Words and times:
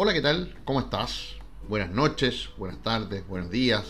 Hola, 0.00 0.12
¿qué 0.12 0.20
tal? 0.20 0.54
¿Cómo 0.64 0.78
estás? 0.78 1.30
Buenas 1.68 1.90
noches, 1.90 2.50
buenas 2.56 2.80
tardes, 2.84 3.26
buenos 3.26 3.50
días. 3.50 3.84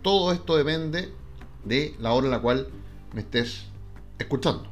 Todo 0.00 0.32
esto 0.32 0.56
depende 0.56 1.10
de 1.62 1.94
la 1.98 2.14
hora 2.14 2.24
en 2.24 2.30
la 2.30 2.40
cual 2.40 2.68
me 3.12 3.20
estés 3.20 3.64
escuchando. 4.18 4.66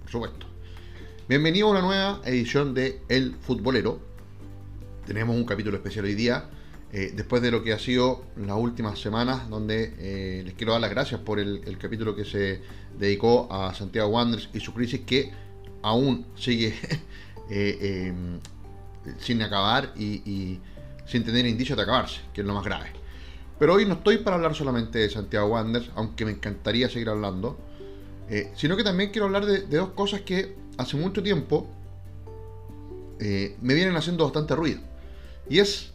Por 0.00 0.10
supuesto. 0.10 0.46
Bienvenido 1.28 1.68
a 1.68 1.70
una 1.70 1.82
nueva 1.82 2.22
edición 2.24 2.74
de 2.74 3.02
El 3.08 3.36
Futbolero. 3.36 4.00
Tenemos 5.06 5.36
un 5.36 5.44
capítulo 5.44 5.76
especial 5.76 6.06
hoy 6.06 6.16
día, 6.16 6.50
eh, 6.92 7.12
después 7.14 7.40
de 7.40 7.52
lo 7.52 7.62
que 7.62 7.72
ha 7.72 7.78
sido 7.78 8.24
las 8.36 8.56
últimas 8.56 8.98
semanas, 8.98 9.48
donde 9.48 9.94
eh, 9.96 10.42
les 10.44 10.54
quiero 10.54 10.72
dar 10.72 10.80
las 10.80 10.90
gracias 10.90 11.20
por 11.20 11.38
el, 11.38 11.78
capítulo 11.78 12.16
que 12.16 12.24
se 12.24 12.62
dedicó 12.98 13.46
a 13.52 13.74
Santiago 13.74 14.08
Wanderers 14.08 14.48
y 14.52 14.58
su 14.58 14.74
crisis 14.74 15.02
que 15.02 15.30
aún 15.82 16.26
sigue 16.34 16.74
eh, 17.48 18.12
sin 19.18 19.42
acabar 19.42 19.92
y, 19.96 20.60
sin 21.06 21.24
tener 21.24 21.46
indicios 21.46 21.76
de 21.76 21.82
acabarse, 21.82 22.20
que 22.32 22.40
es 22.40 22.46
lo 22.46 22.54
más 22.54 22.64
grave. 22.64 22.90
Pero 23.58 23.74
hoy 23.74 23.86
no 23.86 23.94
estoy 23.94 24.18
para 24.18 24.36
hablar 24.36 24.54
solamente 24.54 24.98
de 24.98 25.10
Santiago 25.10 25.48
Wanderers, 25.48 25.90
aunque 25.94 26.24
me 26.24 26.32
encantaría 26.32 26.88
seguir 26.88 27.08
hablando, 27.08 27.58
eh, 28.28 28.52
sino 28.56 28.76
que 28.76 28.84
también 28.84 29.10
quiero 29.10 29.26
hablar 29.26 29.46
de, 29.46 29.62
dos 29.62 29.90
cosas 29.90 30.22
que 30.22 30.56
hace 30.78 30.96
mucho 30.96 31.22
tiempo 31.22 31.68
eh, 33.20 33.56
me 33.60 33.74
vienen 33.74 33.96
haciendo 33.96 34.24
bastante 34.24 34.56
ruido. 34.56 34.80
Y 35.48 35.58
es 35.58 35.92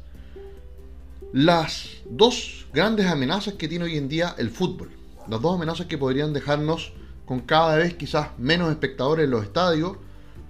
las 1.33 1.89
dos 2.09 2.67
grandes 2.73 3.07
amenazas 3.07 3.55
que 3.55 3.67
tiene 3.67 3.85
hoy 3.85 3.97
en 3.97 4.09
día 4.09 4.35
el 4.37 4.49
fútbol. 4.49 4.91
Las 5.27 5.41
dos 5.41 5.55
amenazas 5.55 5.87
que 5.87 5.97
podrían 5.97 6.33
dejarnos 6.33 6.93
con 7.25 7.41
cada 7.41 7.75
vez 7.77 7.93
quizás 7.93 8.29
menos 8.39 8.71
espectadores 8.71 9.25
en 9.25 9.31
los 9.31 9.43
estadios, 9.43 9.97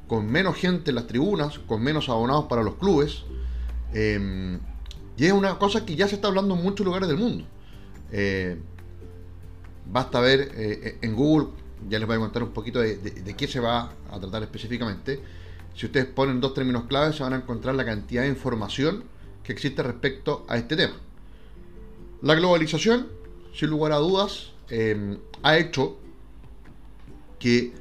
con 0.09 0.29
menos 0.29 0.57
gente 0.57 0.89
en 0.89 0.95
las 0.95 1.07
tribunas, 1.07 1.59
con 1.59 1.81
menos 1.81 2.09
abonados 2.09 2.45
para 2.49 2.63
los 2.63 2.75
clubes. 2.75 3.23
Em, 3.93 4.59
y 5.15 5.25
es 5.25 5.31
una 5.31 5.57
cosa 5.59 5.85
que 5.85 5.95
ya 5.95 6.07
se 6.07 6.15
está 6.15 6.29
hablando 6.29 6.55
en 6.55 6.63
muchos 6.63 6.83
lugares 6.85 7.07
del 7.07 7.19
mundo. 7.19 7.45
Eh, 8.11 8.57
basta 9.85 10.19
ver 10.19 10.51
eh, 10.55 10.97
en 11.01 11.15
Google, 11.15 11.49
ya 11.87 11.99
les 11.99 12.07
voy 12.07 12.17
a 12.17 12.19
contar 12.19 12.41
un 12.41 12.49
poquito 12.49 12.79
de, 12.79 13.35
qué 13.37 13.47
se 13.47 13.59
va 13.59 13.93
a 14.11 14.19
tratar 14.19 14.41
específicamente. 14.41 15.21
Si 15.75 15.85
ustedes 15.85 16.07
ponen 16.07 16.41
dos 16.41 16.55
términos 16.55 16.85
claves, 16.85 17.15
se 17.15 17.23
van 17.23 17.33
a 17.33 17.37
encontrar 17.37 17.75
la 17.75 17.85
cantidad 17.85 18.23
de 18.23 18.29
información 18.29 19.03
que 19.43 19.53
existe 19.53 19.83
respecto 19.83 20.43
a 20.49 20.57
este 20.57 20.75
tema. 20.75 20.95
La 22.23 22.33
globalización, 22.33 23.07
sin 23.53 23.69
lugar 23.69 23.91
a 23.91 23.97
dudas, 23.97 24.53
em, 24.69 25.19
ha 25.43 25.57
hecho 25.57 25.97
que 27.37 27.73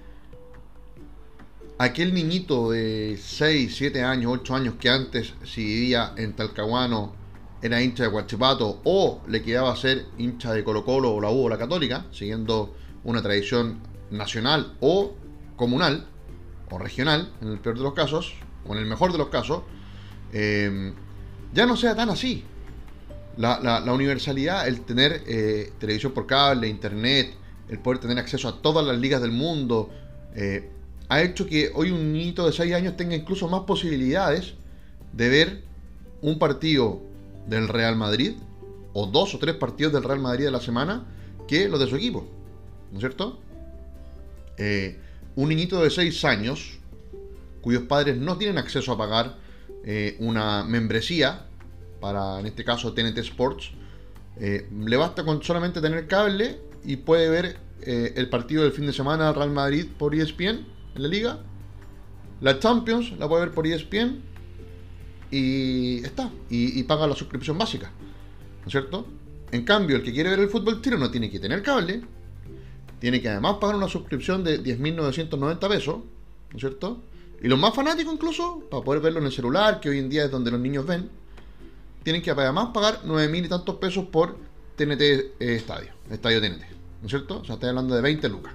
aquel 1.79 2.13
niñito 2.13 2.71
de 2.73 3.19
6, 3.21 3.75
7 3.77 4.03
años, 4.03 4.33
8 4.41 4.55
años 4.55 4.75
que 4.81 4.89
antes 4.89 5.35
si 5.45 5.65
vivía 5.65 6.13
en 6.17 6.35
Talcahuano 6.35 7.15
era 7.63 7.81
hincha 7.81 8.05
de 8.05 8.09
Guachipato 8.09 8.81
o 8.85 9.23
le 9.29 9.43
quedaba 9.43 9.75
ser 9.77 10.07
hincha 10.19 10.53
de 10.53 10.65
Colo 10.65 10.85
Colo 10.85 11.15
o 11.15 11.21
la 11.21 11.31
U 11.31 11.47
o 11.47 11.49
la 11.49 11.59
Católica, 11.59 12.07
siguiendo 12.13 12.75
una 13.05 13.23
tradición 13.23 13.81
nacional 14.11 14.77
o 14.81 15.15
comunal 15.57 16.07
o 16.71 16.79
regional, 16.79 17.33
en 17.41 17.49
el 17.49 17.59
peor 17.59 17.79
de 17.79 17.83
los 17.83 17.95
casos, 17.95 18.35
o 18.67 18.73
en 18.75 18.81
el 18.81 18.87
mejor 18.87 19.13
de 19.13 19.19
los 19.19 19.29
casos, 19.29 19.63
eh, 20.33 20.93
ya 21.55 21.67
no 21.67 21.77
sea 21.77 21.95
tan 21.95 22.11
así. 22.11 22.45
La, 23.37 23.83
universalidad, 23.93 24.67
el 24.67 24.81
tener 24.81 25.23
eh, 25.27 25.73
televisión 25.79 26.13
por 26.13 26.27
cable, 26.27 26.69
internet, 26.69 27.35
el 27.69 27.79
poder 27.79 28.01
tener 28.01 28.19
acceso 28.19 28.49
a 28.49 28.61
todas 28.61 28.85
las 28.85 28.99
ligas 28.99 29.23
del 29.23 29.31
mundo, 29.31 29.91
eh, 30.35 30.71
ha 31.09 31.23
hecho 31.23 31.47
que 31.47 31.71
hoy 31.75 31.91
un 31.91 32.13
niñito 32.13 32.47
de 32.47 32.53
6 32.53 32.75
años 32.75 32.97
tenga 32.97 33.17
incluso 33.17 33.49
más 33.49 33.63
posibilidades 33.63 34.55
de 35.13 35.29
ver 35.29 35.63
un 36.21 36.39
partido 36.39 37.01
del 37.47 37.69
Real 37.69 37.97
Madrid 37.97 38.35
o 38.93 39.07
dos 39.07 39.35
o 39.35 39.39
tres 39.39 39.55
partidos 39.55 39.93
del 39.93 40.05
Real 40.05 40.21
Madrid 40.21 40.45
de 40.47 40.51
la 40.51 40.61
semana 40.61 41.07
que 41.47 41.69
los 41.69 41.81
de 41.81 41.87
su 41.87 41.97
equipo. 41.97 42.27
¿No 42.93 42.99
es 42.99 43.01
cierto? 43.01 43.39
Eh, 44.59 44.99
un 45.37 45.49
niñito 45.49 45.83
de 45.83 45.91
6 45.91 46.25
años 46.25 46.79
cuyos 47.63 47.83
padres 47.85 48.17
no 48.17 48.37
tienen 48.37 48.59
acceso 48.59 48.93
a 48.93 48.99
pagar 48.99 49.37
eh, 49.85 50.17
una 50.21 50.65
membresía 50.65 51.47
para, 52.01 52.39
en 52.39 52.47
este 52.47 52.65
caso, 52.65 52.93
TNT 52.93 53.19
Sports, 53.19 53.71
eh, 54.39 54.69
le 54.73 54.97
basta 54.97 55.25
con 55.25 55.43
solamente 55.43 55.81
tener 55.81 56.07
cable 56.07 56.61
y 56.85 56.97
puede 56.97 57.29
ver 57.29 57.69
el 57.81 58.29
partido 58.29 58.65
del 58.65 58.73
fin 58.73 58.87
de 58.87 58.93
semana 58.93 59.27
del 59.27 59.37
Real 59.37 59.51
Madrid 59.51 59.87
por 59.97 60.15
ESPN 60.15 60.67
en 60.95 61.03
la 61.03 61.09
liga. 61.09 61.39
La 62.41 62.59
Champions 62.59 63.19
la 63.19 63.29
puede 63.29 63.47
ver 63.47 63.55
por 63.55 63.67
ESPN 63.67 64.23
y 65.31 66.05
está. 66.05 66.31
Y, 66.49 66.83
paga 66.85 67.07
la 67.07 67.15
suscripción 67.15 67.59
básica. 67.59 67.91
¿No 68.61 68.67
es 68.67 68.73
cierto? 68.73 69.07
En 69.51 69.65
cambio, 69.65 69.97
el 69.97 70.03
que 70.03 70.13
quiere 70.13 70.31
ver 70.31 70.41
el 70.41 70.49
fútbol 70.49 70.81
tiro 70.81 70.99
no 70.99 71.11
tiene 71.11 71.31
que 71.31 71.41
tener 71.41 71.63
cable. 71.63 72.03
Tiene 73.01 73.21
que 73.21 73.29
además 73.29 73.57
pagar 73.61 73.77
una 73.77 73.89
suscripción 73.89 74.45
de 74.45 74.63
10.990 74.63 75.69
pesos. 75.69 75.97
¿No 76.51 76.57
es 76.57 76.61
cierto? 76.61 77.03
Y 77.43 77.49
los 77.49 77.59
más 77.59 77.75
fanáticos 77.75 78.13
incluso, 78.13 78.63
para 78.71 78.83
poder 78.83 79.01
verlo 79.01 79.21
en 79.21 79.27
el 79.27 79.33
celular, 79.33 79.81
que 79.81 79.91
hoy 79.91 79.99
en 79.99 80.09
día 80.09 80.25
es 80.25 80.31
donde 80.31 80.51
los 80.51 80.61
niños 80.61 80.87
ven, 80.87 81.09
tienen 82.03 82.23
que 82.23 82.31
además 82.31 82.71
pagar 82.73 83.03
9.000 83.05 83.45
y 83.45 83.49
tantos 83.49 83.77
pesos 83.77 84.07
por 84.07 84.37
TNT 84.77 85.01
eh, 85.01 85.35
Estadio. 85.39 85.93
Estadio 86.11 86.41
TNT. 86.41 86.63
¿No 87.01 87.07
es 87.07 87.11
cierto? 87.11 87.41
O 87.41 87.45
sea, 87.45 87.55
estoy 87.55 87.69
hablando 87.69 87.95
de 87.95 88.01
20 88.01 88.29
lucas. 88.29 88.55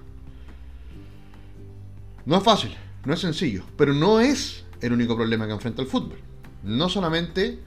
No 2.25 2.37
es 2.37 2.43
fácil, 2.43 2.75
no 3.05 3.13
es 3.13 3.19
sencillo, 3.19 3.63
pero 3.77 3.93
no 3.93 4.21
es 4.21 4.63
el 4.81 4.93
único 4.93 5.15
problema 5.15 5.45
que 5.45 5.53
enfrenta 5.53 5.81
el 5.81 5.87
fútbol. 5.87 6.19
No 6.63 6.87
solamente 6.87 7.59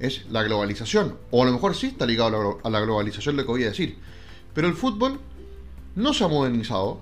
es 0.00 0.26
la 0.30 0.42
globalización, 0.42 1.16
o 1.30 1.42
a 1.42 1.46
lo 1.46 1.52
mejor 1.52 1.74
sí 1.74 1.86
está 1.86 2.04
ligado 2.04 2.60
a 2.62 2.70
la 2.70 2.80
globalización 2.80 3.36
lo 3.36 3.44
que 3.44 3.52
voy 3.52 3.62
a 3.64 3.68
decir, 3.68 3.96
pero 4.52 4.68
el 4.68 4.74
fútbol 4.74 5.18
no 5.94 6.12
se 6.12 6.24
ha 6.24 6.28
modernizado 6.28 7.00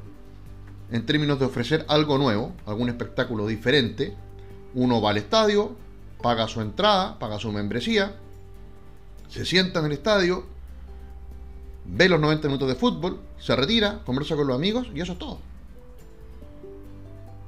en 0.92 1.06
términos 1.06 1.38
de 1.38 1.46
ofrecer 1.46 1.84
algo 1.88 2.18
nuevo, 2.18 2.54
algún 2.66 2.88
espectáculo 2.88 3.46
diferente. 3.46 4.14
Uno 4.74 5.00
va 5.00 5.10
al 5.10 5.16
estadio, 5.16 5.76
paga 6.22 6.46
su 6.46 6.60
entrada, 6.60 7.18
paga 7.18 7.38
su 7.38 7.50
membresía, 7.50 8.16
se 9.28 9.44
sienta 9.44 9.80
en 9.80 9.86
el 9.86 9.92
estadio, 9.92 10.44
ve 11.86 12.08
los 12.08 12.20
90 12.20 12.48
minutos 12.48 12.68
de 12.68 12.74
fútbol, 12.74 13.20
se 13.38 13.56
retira, 13.56 14.02
conversa 14.04 14.36
con 14.36 14.46
los 14.46 14.56
amigos 14.56 14.88
y 14.94 15.00
eso 15.00 15.12
es 15.12 15.18
todo. 15.18 15.49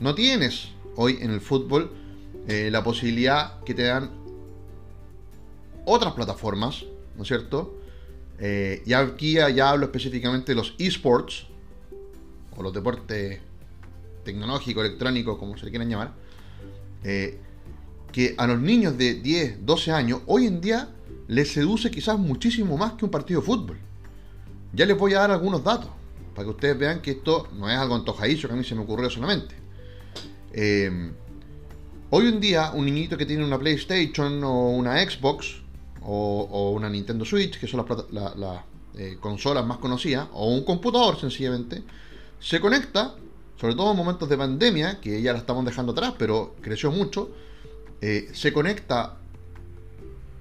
No 0.02 0.16
tienes 0.16 0.70
hoy 0.96 1.18
en 1.20 1.30
el 1.30 1.40
fútbol 1.40 1.92
eh, 2.48 2.70
la 2.72 2.82
posibilidad 2.82 3.60
que 3.60 3.72
te 3.72 3.84
dan 3.84 4.10
otras 5.84 6.14
plataformas, 6.14 6.84
¿no 7.14 7.22
es 7.22 7.28
cierto? 7.28 7.78
Eh, 8.40 8.82
y 8.84 8.94
aquí 8.94 9.34
ya 9.34 9.70
hablo 9.70 9.86
específicamente 9.86 10.50
de 10.50 10.56
los 10.56 10.74
esports, 10.78 11.46
o 12.56 12.64
los 12.64 12.72
deportes 12.72 13.38
tecnológicos, 14.24 14.84
electrónicos, 14.84 15.38
como 15.38 15.56
se 15.56 15.66
le 15.66 15.70
quieran 15.70 15.88
llamar, 15.88 16.14
eh, 17.04 17.38
que 18.10 18.34
a 18.38 18.48
los 18.48 18.60
niños 18.60 18.98
de 18.98 19.14
10, 19.14 19.64
12 19.64 19.92
años, 19.92 20.22
hoy 20.26 20.48
en 20.48 20.60
día 20.60 20.88
les 21.28 21.52
seduce 21.52 21.92
quizás 21.92 22.18
muchísimo 22.18 22.76
más 22.76 22.94
que 22.94 23.04
un 23.04 23.10
partido 23.12 23.40
de 23.40 23.46
fútbol. 23.46 23.78
Ya 24.72 24.84
les 24.84 24.98
voy 24.98 25.14
a 25.14 25.20
dar 25.20 25.30
algunos 25.30 25.62
datos, 25.62 25.90
para 26.34 26.44
que 26.44 26.50
ustedes 26.50 26.76
vean 26.76 27.00
que 27.00 27.12
esto 27.12 27.46
no 27.52 27.70
es 27.70 27.78
algo 27.78 27.94
antojadizo 27.94 28.48
que 28.48 28.54
a 28.54 28.56
mí 28.56 28.64
se 28.64 28.74
me 28.74 28.80
ocurrió 28.80 29.08
solamente. 29.08 29.61
Em, 30.52 31.12
hoy 32.10 32.28
en 32.28 32.40
día, 32.40 32.72
un 32.74 32.84
niñito 32.84 33.16
que 33.16 33.24
tiene 33.24 33.44
una 33.44 33.58
PlayStation 33.58 34.44
o 34.44 34.70
una 34.70 34.98
Xbox 34.98 35.62
o, 36.02 36.72
una 36.76 36.90
Nintendo 36.90 37.24
Switch, 37.24 37.58
que 37.58 37.66
son 37.66 37.86
las, 38.10 38.60
eh, 38.96 39.16
consolas 39.20 39.64
más 39.64 39.78
conocidas, 39.78 40.28
o 40.32 40.48
un 40.48 40.64
computador 40.64 41.18
sencillamente, 41.18 41.82
se 42.38 42.60
conecta, 42.60 43.14
sobre 43.58 43.74
todo 43.74 43.92
en 43.92 43.96
momentos 43.96 44.28
de 44.28 44.36
pandemia, 44.36 45.00
que 45.00 45.22
ya 45.22 45.32
la 45.32 45.38
estamos 45.38 45.64
dejando 45.64 45.92
atrás, 45.92 46.14
pero 46.18 46.56
creció 46.60 46.90
mucho, 46.90 47.30
eh, 48.00 48.28
se 48.34 48.52
conecta 48.52 49.16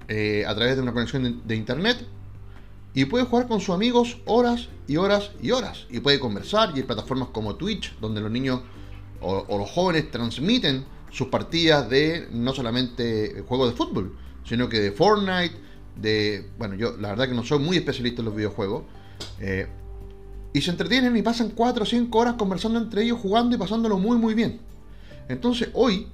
eh, 0.08 0.44
a 0.46 0.54
través 0.54 0.76
de 0.76 0.82
una 0.82 0.92
conexión 0.92 1.42
de, 1.46 1.56
internet 1.56 2.04
y 2.92 3.04
puede 3.04 3.24
jugar 3.24 3.46
con 3.46 3.60
sus 3.60 3.74
amigos 3.74 4.18
horas 4.26 4.68
y 4.88 4.96
horas 4.96 5.30
y 5.40 5.52
horas. 5.52 5.86
Y 5.88 6.00
puede 6.00 6.18
conversar 6.18 6.72
y 6.74 6.80
hay 6.80 6.82
plataformas 6.82 7.28
como 7.28 7.54
Twitch, 7.54 7.96
donde 8.00 8.20
los 8.20 8.30
niños 8.30 8.60
o, 9.22 9.58
los 9.58 9.70
jóvenes 9.70 10.10
transmiten 10.10 10.84
sus 11.10 11.28
partidas 11.28 11.88
de 11.88 12.28
no 12.32 12.52
solamente 12.52 13.44
juegos 13.46 13.70
de 13.70 13.76
fútbol, 13.76 14.16
sino 14.44 14.68
que 14.68 14.80
de 14.80 14.92
Fortnite, 14.92 15.54
de... 15.96 16.48
Bueno, 16.58 16.74
yo 16.74 16.96
la 16.96 17.10
verdad 17.10 17.28
que 17.28 17.34
no 17.34 17.44
soy 17.44 17.58
muy 17.58 17.76
especialista 17.76 18.22
en 18.22 18.26
los 18.26 18.36
videojuegos. 18.36 18.84
Eh, 19.40 19.68
y 20.54 20.60
se 20.60 20.70
entretienen 20.70 21.16
y 21.16 21.22
pasan 21.22 21.50
4 21.50 21.82
o 21.82 21.86
5 21.86 22.18
horas 22.18 22.34
conversando 22.34 22.78
entre 22.78 23.02
ellos, 23.02 23.18
jugando 23.20 23.54
y 23.54 23.58
pasándolo 23.58 23.98
muy 23.98 24.18
muy 24.18 24.34
bien. 24.34 24.60
Entonces 25.28 25.70
hoy, 25.72 26.08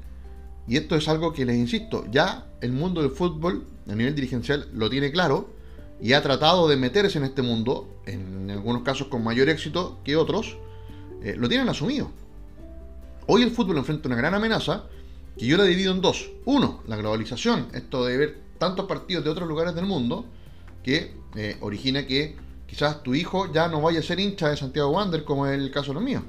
y 0.66 0.76
esto 0.76 0.94
es 0.94 1.08
algo 1.08 1.32
que 1.32 1.44
les 1.44 1.56
insisto, 1.56 2.04
ya 2.10 2.46
el 2.60 2.72
mundo 2.72 3.02
del 3.02 3.10
fútbol 3.10 3.66
a 3.88 3.94
nivel 3.94 4.14
dirigencial 4.14 4.68
lo 4.72 4.90
tiene 4.90 5.10
claro 5.10 5.48
y 6.00 6.12
ha 6.12 6.22
tratado 6.22 6.68
de 6.68 6.76
meterse 6.76 7.18
en 7.18 7.24
este 7.24 7.42
mundo, 7.42 7.88
en 8.06 8.50
algunos 8.50 8.82
casos 8.82 9.08
con 9.08 9.24
mayor 9.24 9.48
éxito 9.48 9.98
que 10.04 10.16
otros, 10.16 10.56
eh, 11.22 11.34
lo 11.36 11.48
tienen 11.48 11.68
asumido. 11.68 12.10
Hoy 13.30 13.42
el 13.42 13.50
fútbol 13.50 13.76
enfrenta 13.76 14.08
una 14.08 14.16
gran 14.16 14.32
amenaza 14.32 14.84
que 15.36 15.44
yo 15.44 15.58
la 15.58 15.64
divido 15.64 15.92
en 15.92 16.00
dos. 16.00 16.30
Uno, 16.46 16.82
la 16.86 16.96
globalización, 16.96 17.68
esto 17.74 18.06
de 18.06 18.16
ver 18.16 18.38
tantos 18.56 18.86
partidos 18.86 19.22
de 19.22 19.28
otros 19.28 19.46
lugares 19.46 19.74
del 19.74 19.84
mundo, 19.84 20.24
que 20.82 21.12
eh, 21.36 21.58
origina 21.60 22.06
que 22.06 22.36
quizás 22.66 23.02
tu 23.02 23.14
hijo 23.14 23.52
ya 23.52 23.68
no 23.68 23.82
vaya 23.82 24.00
a 24.00 24.02
ser 24.02 24.18
hincha 24.18 24.48
de 24.48 24.56
Santiago 24.56 24.88
Wander, 24.88 25.24
como 25.24 25.46
es 25.46 25.58
el 25.58 25.70
caso 25.70 25.88
de 25.88 25.94
los 25.96 26.02
míos. 26.02 26.22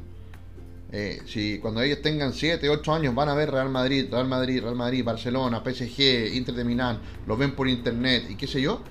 Eh, 0.92 1.22
si 1.26 1.60
cuando 1.60 1.82
ellos 1.82 2.02
tengan 2.02 2.34
7, 2.34 2.70
8 2.70 2.94
años 2.94 3.16
van 3.16 3.30
a 3.30 3.34
ver 3.34 3.50
Real 3.50 3.70
Madrid, 3.70 4.08
Real 4.12 4.28
Madrid, 4.28 4.62
Real 4.62 4.76
Madrid, 4.76 5.02
Barcelona, 5.02 5.64
PSG, 5.64 6.36
Inter 6.36 6.54
de 6.54 6.66
Milán, 6.66 7.00
los 7.26 7.40
ven 7.40 7.56
por 7.56 7.70
internet 7.70 8.26
y 8.30 8.36
qué 8.36 8.46
sé 8.46 8.62
yo, 8.62 8.82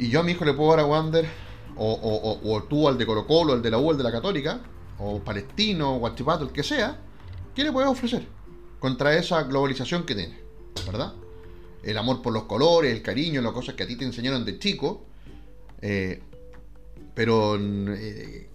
y 0.00 0.08
yo 0.08 0.18
a 0.18 0.22
mi 0.24 0.32
hijo 0.32 0.44
le 0.44 0.54
puedo 0.54 0.70
dar 0.70 0.80
a 0.80 0.86
Wander, 0.86 1.28
o, 1.76 2.40
o, 2.42 2.62
tú 2.64 2.88
al 2.88 2.98
de 2.98 3.06
Colo 3.06 3.24
Colo, 3.24 3.52
al 3.52 3.62
de 3.62 3.70
la 3.70 3.78
U, 3.78 3.92
al 3.92 3.98
de 3.98 4.02
la 4.02 4.10
Católica, 4.10 4.60
o 5.02 5.20
Palestino, 5.20 5.96
o 5.96 5.98
Guachipato, 5.98 6.44
el 6.44 6.52
que 6.52 6.62
sea, 6.62 6.98
¿qué 7.54 7.64
le 7.64 7.72
puedes 7.72 7.90
ofrecer? 7.90 8.26
Contra 8.78 9.14
esa 9.16 9.42
globalización 9.44 10.04
que 10.04 10.14
tiene, 10.14 10.38
¿verdad? 10.86 11.12
El 11.82 11.98
amor 11.98 12.22
por 12.22 12.32
los 12.32 12.44
colores, 12.44 12.92
el 12.92 13.02
cariño, 13.02 13.42
las 13.42 13.52
cosas 13.52 13.74
que 13.74 13.82
a 13.82 13.86
ti 13.86 13.96
te 13.96 14.04
enseñaron 14.04 14.44
de 14.44 14.58
chico. 14.58 15.04
Eh, 15.80 16.22
pero, 17.14 17.56
eh, 17.58 18.48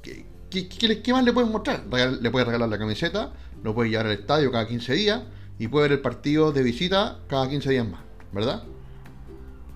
¿qué, 0.50 1.14
más 1.14 1.24
le 1.24 1.34
puedes 1.34 1.50
mostrar? 1.50 1.86
le 1.86 2.32
puedes 2.32 2.48
regalar 2.48 2.70
la 2.70 2.78
camiseta, 2.78 3.34
lo 3.64 3.76
puedes 3.76 3.92
llevar 3.92 4.08
al 4.08 4.14
estadio 4.14 4.52
cada 4.52 4.68
15 4.68 4.94
días 4.94 5.22
y 5.60 5.68
puede 5.68 5.90
ver 5.90 5.98
el 5.98 6.02
partido 6.02 6.52
de 6.52 6.64
visita 6.64 7.20
cada 7.28 7.50
15 7.50 7.70
días 7.70 7.88
más, 7.88 8.02
¿verdad? 8.32 8.64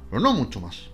Pero 0.10 0.22
no 0.22 0.34
mucho 0.34 0.62
más. 0.62 0.90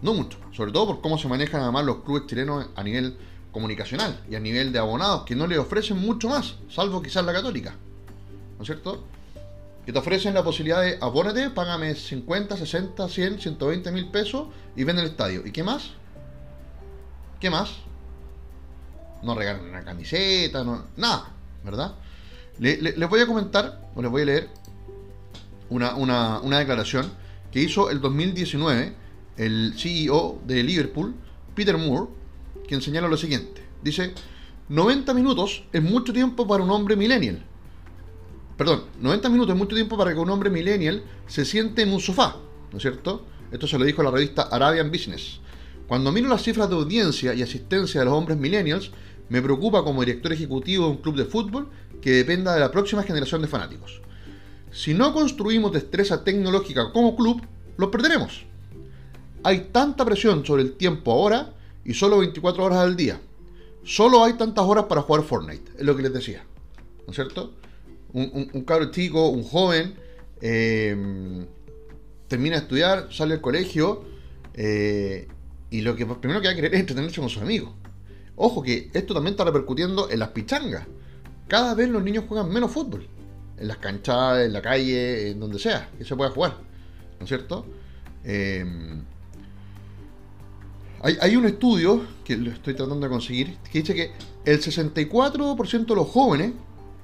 No 0.00 0.14
mucho. 0.14 0.38
Sobre 0.52 0.72
todo 0.72 0.86
por 0.86 1.00
cómo 1.00 1.18
se 1.18 1.28
manejan 1.28 1.60
además 1.60 1.84
los 1.84 2.04
clubes 2.04 2.26
chilenos 2.26 2.68
a 2.76 2.82
nivel 2.82 3.16
comunicacional 3.52 4.22
y 4.30 4.34
a 4.34 4.40
nivel 4.40 4.72
de 4.72 4.78
abonados, 4.78 5.24
que 5.24 5.34
no 5.34 5.46
le 5.46 5.58
ofrecen 5.58 5.98
mucho 5.98 6.28
más, 6.28 6.56
salvo 6.70 7.02
quizás 7.02 7.24
la 7.24 7.32
católica. 7.32 7.74
¿No 8.56 8.62
es 8.62 8.66
cierto? 8.66 9.04
Que 9.84 9.92
te 9.92 9.98
ofrecen 9.98 10.34
la 10.34 10.44
posibilidad 10.44 10.82
de 10.82 10.98
abónate, 11.00 11.50
págame 11.50 11.94
50, 11.94 12.56
60, 12.56 13.08
100, 13.08 13.40
120 13.40 13.92
mil 13.92 14.10
pesos 14.10 14.48
y 14.76 14.84
ven 14.84 14.98
el 14.98 15.06
estadio. 15.06 15.46
¿Y 15.46 15.52
qué 15.52 15.62
más? 15.62 15.90
¿Qué 17.40 17.50
más? 17.50 17.70
No 19.22 19.34
regalan 19.34 19.64
una 19.64 19.84
camiseta, 19.84 20.64
nada, 20.96 21.30
¿verdad? 21.64 21.94
les 22.58 23.08
voy 23.08 23.20
a 23.20 23.26
comentar, 23.26 23.88
o 23.94 24.02
les 24.02 24.10
voy 24.10 24.22
a 24.22 24.24
leer 24.24 24.48
una, 25.70 25.94
una 25.94 26.58
declaración 26.58 27.10
que 27.52 27.60
hizo 27.60 27.88
el 27.90 28.00
2019 28.00 28.94
el 29.38 29.74
CEO 29.76 30.40
de 30.44 30.62
Liverpool, 30.62 31.14
Peter 31.54 31.78
Moore, 31.78 32.10
quien 32.68 32.82
señala 32.82 33.08
lo 33.08 33.16
siguiente. 33.16 33.62
Dice, 33.82 34.12
90 34.68 35.14
minutos 35.14 35.64
es 35.72 35.82
mucho 35.82 36.12
tiempo 36.12 36.46
para 36.46 36.62
un 36.62 36.70
hombre 36.70 36.94
millennial. 36.94 37.42
Perdón, 38.56 38.84
90 39.00 39.28
minutos 39.30 39.54
es 39.54 39.58
mucho 39.58 39.74
tiempo 39.74 39.96
para 39.96 40.12
que 40.12 40.20
un 40.20 40.30
hombre 40.30 40.50
millennial 40.50 41.02
se 41.26 41.44
siente 41.44 41.82
en 41.82 41.92
un 41.92 42.00
sofá, 42.00 42.36
¿no 42.70 42.76
es 42.76 42.82
cierto? 42.82 43.24
Esto 43.50 43.66
se 43.66 43.78
lo 43.78 43.84
dijo 43.84 44.02
la 44.02 44.10
revista 44.10 44.42
Arabian 44.42 44.90
Business. 44.90 45.40
Cuando 45.86 46.12
miro 46.12 46.28
las 46.28 46.42
cifras 46.42 46.68
de 46.68 46.74
audiencia 46.74 47.32
y 47.32 47.42
asistencia 47.42 48.00
de 48.00 48.04
los 48.04 48.14
hombres 48.14 48.36
millennials, 48.36 48.90
me 49.30 49.40
preocupa 49.40 49.82
como 49.82 50.02
director 50.02 50.32
ejecutivo 50.32 50.84
de 50.84 50.90
un 50.90 50.96
club 50.98 51.16
de 51.16 51.24
fútbol 51.24 51.68
que 52.02 52.10
dependa 52.10 52.52
de 52.52 52.60
la 52.60 52.70
próxima 52.70 53.02
generación 53.02 53.40
de 53.40 53.48
fanáticos. 53.48 54.02
Si 54.70 54.92
no 54.92 55.14
construimos 55.14 55.72
destreza 55.72 56.24
tecnológica 56.24 56.92
como 56.92 57.16
club, 57.16 57.40
los 57.78 57.88
perderemos. 57.88 58.44
Hay 59.44 59.68
tanta 59.72 60.04
presión 60.04 60.44
sobre 60.44 60.62
el 60.62 60.72
tiempo 60.72 61.12
ahora 61.12 61.54
y 61.88 61.94
solo 61.94 62.18
24 62.18 62.62
horas 62.62 62.78
al 62.80 62.96
día. 62.96 63.18
Solo 63.82 64.22
hay 64.22 64.34
tantas 64.34 64.62
horas 64.62 64.84
para 64.84 65.00
jugar 65.00 65.22
Fortnite, 65.24 65.72
es 65.78 65.84
lo 65.86 65.96
que 65.96 66.02
les 66.02 66.12
decía. 66.12 66.44
¿No 67.06 67.12
es 67.12 67.14
cierto? 67.14 67.54
Un, 68.12 68.50
un, 68.52 68.62
cabro 68.64 68.90
chico, 68.90 69.30
un 69.30 69.42
joven, 69.42 69.94
em, 70.42 71.46
termina 72.28 72.56
de 72.56 72.62
estudiar, 72.62 73.08
sale 73.10 73.34
al 73.34 73.40
colegio 73.40 74.04
eh, 74.52 75.28
y 75.70 75.80
lo 75.80 75.96
que 75.96 76.04
primero 76.04 76.42
que 76.42 76.48
va 76.48 76.52
a 76.52 76.56
querer 76.56 76.74
es 76.74 76.80
entretenerse 76.80 77.20
con 77.22 77.30
sus 77.30 77.40
amigos. 77.40 77.70
Ojo 78.36 78.62
que 78.62 78.90
esto 78.92 79.14
también 79.14 79.32
está 79.32 79.44
repercutiendo 79.44 80.10
en 80.10 80.18
las 80.18 80.28
pichangas. 80.28 80.86
Cada 81.48 81.74
vez 81.74 81.88
los 81.88 82.02
niños 82.02 82.24
juegan 82.28 82.50
menos 82.52 82.70
fútbol. 82.70 83.08
En 83.56 83.66
las 83.66 83.78
canchas, 83.78 84.40
en 84.40 84.52
la 84.52 84.60
calle, 84.60 85.30
en 85.30 85.40
donde 85.40 85.58
sea, 85.58 85.88
que 85.96 86.04
se 86.04 86.14
pueda 86.14 86.30
jugar. 86.32 86.54
¿No 87.18 87.24
es 87.24 87.28
cierto? 87.28 87.64
Eh, 88.24 88.62
hay, 91.00 91.36
un 91.36 91.46
estudio 91.46 92.02
que 92.24 92.36
lo 92.36 92.50
estoy 92.50 92.74
tratando 92.74 93.06
de 93.06 93.10
conseguir 93.10 93.56
que 93.70 93.80
dice 93.80 93.94
que 93.94 94.12
el 94.44 94.60
64% 94.60 95.86
de 95.86 95.94
los 95.94 96.08
jóvenes, 96.08 96.52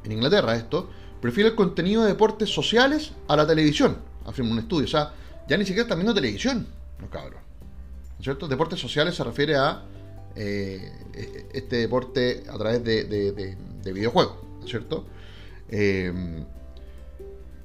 en 0.05 0.13
Inglaterra 0.13 0.57
esto, 0.57 0.89
prefiere 1.21 1.51
el 1.51 1.55
contenido 1.55 2.03
de 2.03 2.09
deportes 2.09 2.51
sociales 2.51 3.13
a 3.29 3.37
la 3.37 3.47
televisión. 3.47 3.97
Afirma 4.25 4.53
un 4.53 4.59
estudio. 4.59 4.87
O 4.87 4.89
sea, 4.89 5.13
ya 5.49 5.57
ni 5.57 5.65
siquiera 5.65 5.83
están 5.83 5.99
viendo 5.99 6.15
televisión 6.15 6.67
los 7.01 7.11
cabros. 7.11 7.41
¿No 7.41 8.19
es 8.19 8.25
cierto? 8.25 8.49
Deportes 8.49 8.81
sociales 8.81 9.15
se 9.15 9.23
refiere 9.23 9.57
a 9.57 9.85
eh, 10.35 10.91
este 11.53 11.77
deporte 11.77 12.43
a 12.49 12.59
través 12.59 12.83
de, 12.83 13.57
videojuegos. 13.85 14.37
¿No 14.59 14.65
es 14.65 14.71
cierto? 14.71 15.07
Eh, 15.69 16.13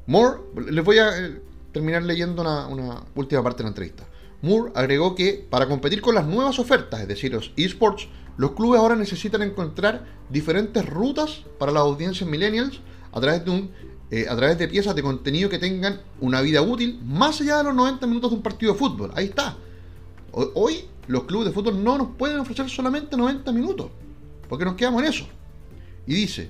More, 0.06 0.40
les 0.72 0.84
voy 0.84 0.98
a 0.98 1.18
eh, 1.18 1.42
terminar 1.72 2.04
leyendo 2.04 2.42
una 2.42 3.04
última 3.16 3.44
parte 3.44 3.60
de 3.60 3.64
la 3.64 3.70
entrevista. 3.70 4.06
Moore 4.42 4.72
agregó 4.76 5.16
que 5.16 5.46
para 5.50 5.68
competir 5.68 6.02
con 6.02 6.16
las 6.16 6.26
nuevas 6.26 6.60
ofertas, 6.60 7.02
es 7.02 7.08
decir, 7.08 7.34
los 7.34 7.52
esports, 7.58 8.08
los 8.38 8.52
clubes 8.52 8.80
ahora 8.80 8.96
necesitan 8.96 9.42
encontrar 9.42 10.06
diferentes 10.30 10.86
rutas 10.86 11.44
para 11.58 11.72
las 11.72 11.82
audiencias 11.82 12.30
millennials 12.30 12.80
a 13.12 13.20
través 13.20 13.44
de 13.44 13.70
eh, 14.12 14.26
a 14.28 14.36
través 14.36 14.58
de 14.58 14.68
piezas 14.68 14.96
de 14.96 15.04
contenido 15.04 15.50
que 15.50 15.60
tengan 15.60 16.02
una 16.20 16.42
vida 16.42 16.62
útil 16.62 17.00
más 17.04 17.42
allá 17.42 17.58
de 17.58 17.66
los 17.66 17.76
90 17.76 18.08
minutos 18.08 18.32
de 18.32 18.38
un 18.38 18.42
partido 18.42 18.74
de 18.74 18.80
fútbol. 18.80 19.12
Ahí 19.14 19.26
está. 19.26 19.58
Hoy 20.32 20.86
los 21.08 21.26
clubes 21.26 21.48
de 21.48 21.54
fútbol 21.54 21.84
no 21.84 21.98
nos 21.98 22.16
pueden 22.16 22.40
ofrecer 22.40 22.70
solamente 22.70 23.18
90 23.18 23.52
minutos, 23.52 23.92
porque 24.48 24.66
nos 24.66 24.76
quedamos 24.76 25.04
en 25.04 25.10
eso. 25.10 25.26
Y 26.08 26.14
dice, 26.14 26.50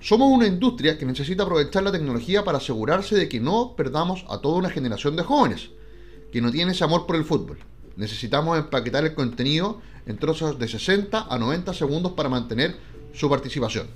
somos 0.00 0.30
una 0.30 0.46
industria 0.46 0.98
que 0.98 1.06
necesita 1.06 1.44
aprovechar 1.44 1.82
la 1.82 1.92
tecnología 1.92 2.44
para 2.44 2.58
asegurarse 2.58 3.14
de 3.14 3.28
que 3.28 3.38
no 3.38 3.74
perdamos 3.76 4.24
a 4.28 4.40
toda 4.40 4.58
una 4.58 4.70
generación 4.70 5.14
de 5.14 5.22
jóvenes 5.22 5.70
que 6.32 6.40
no 6.40 6.50
tiene 6.50 6.72
ese 6.72 6.84
amor 6.84 7.06
por 7.06 7.16
el 7.16 7.24
fútbol. 7.24 7.58
Necesitamos 7.96 8.58
empaquetar 8.58 9.04
el 9.04 9.14
contenido 9.14 9.80
en 10.06 10.18
trozos 10.18 10.58
de 10.58 10.68
60 10.68 11.26
a 11.28 11.38
90 11.38 11.74
segundos 11.74 12.12
para 12.12 12.28
mantener 12.28 12.76
su 13.12 13.28
participación. 13.28 13.88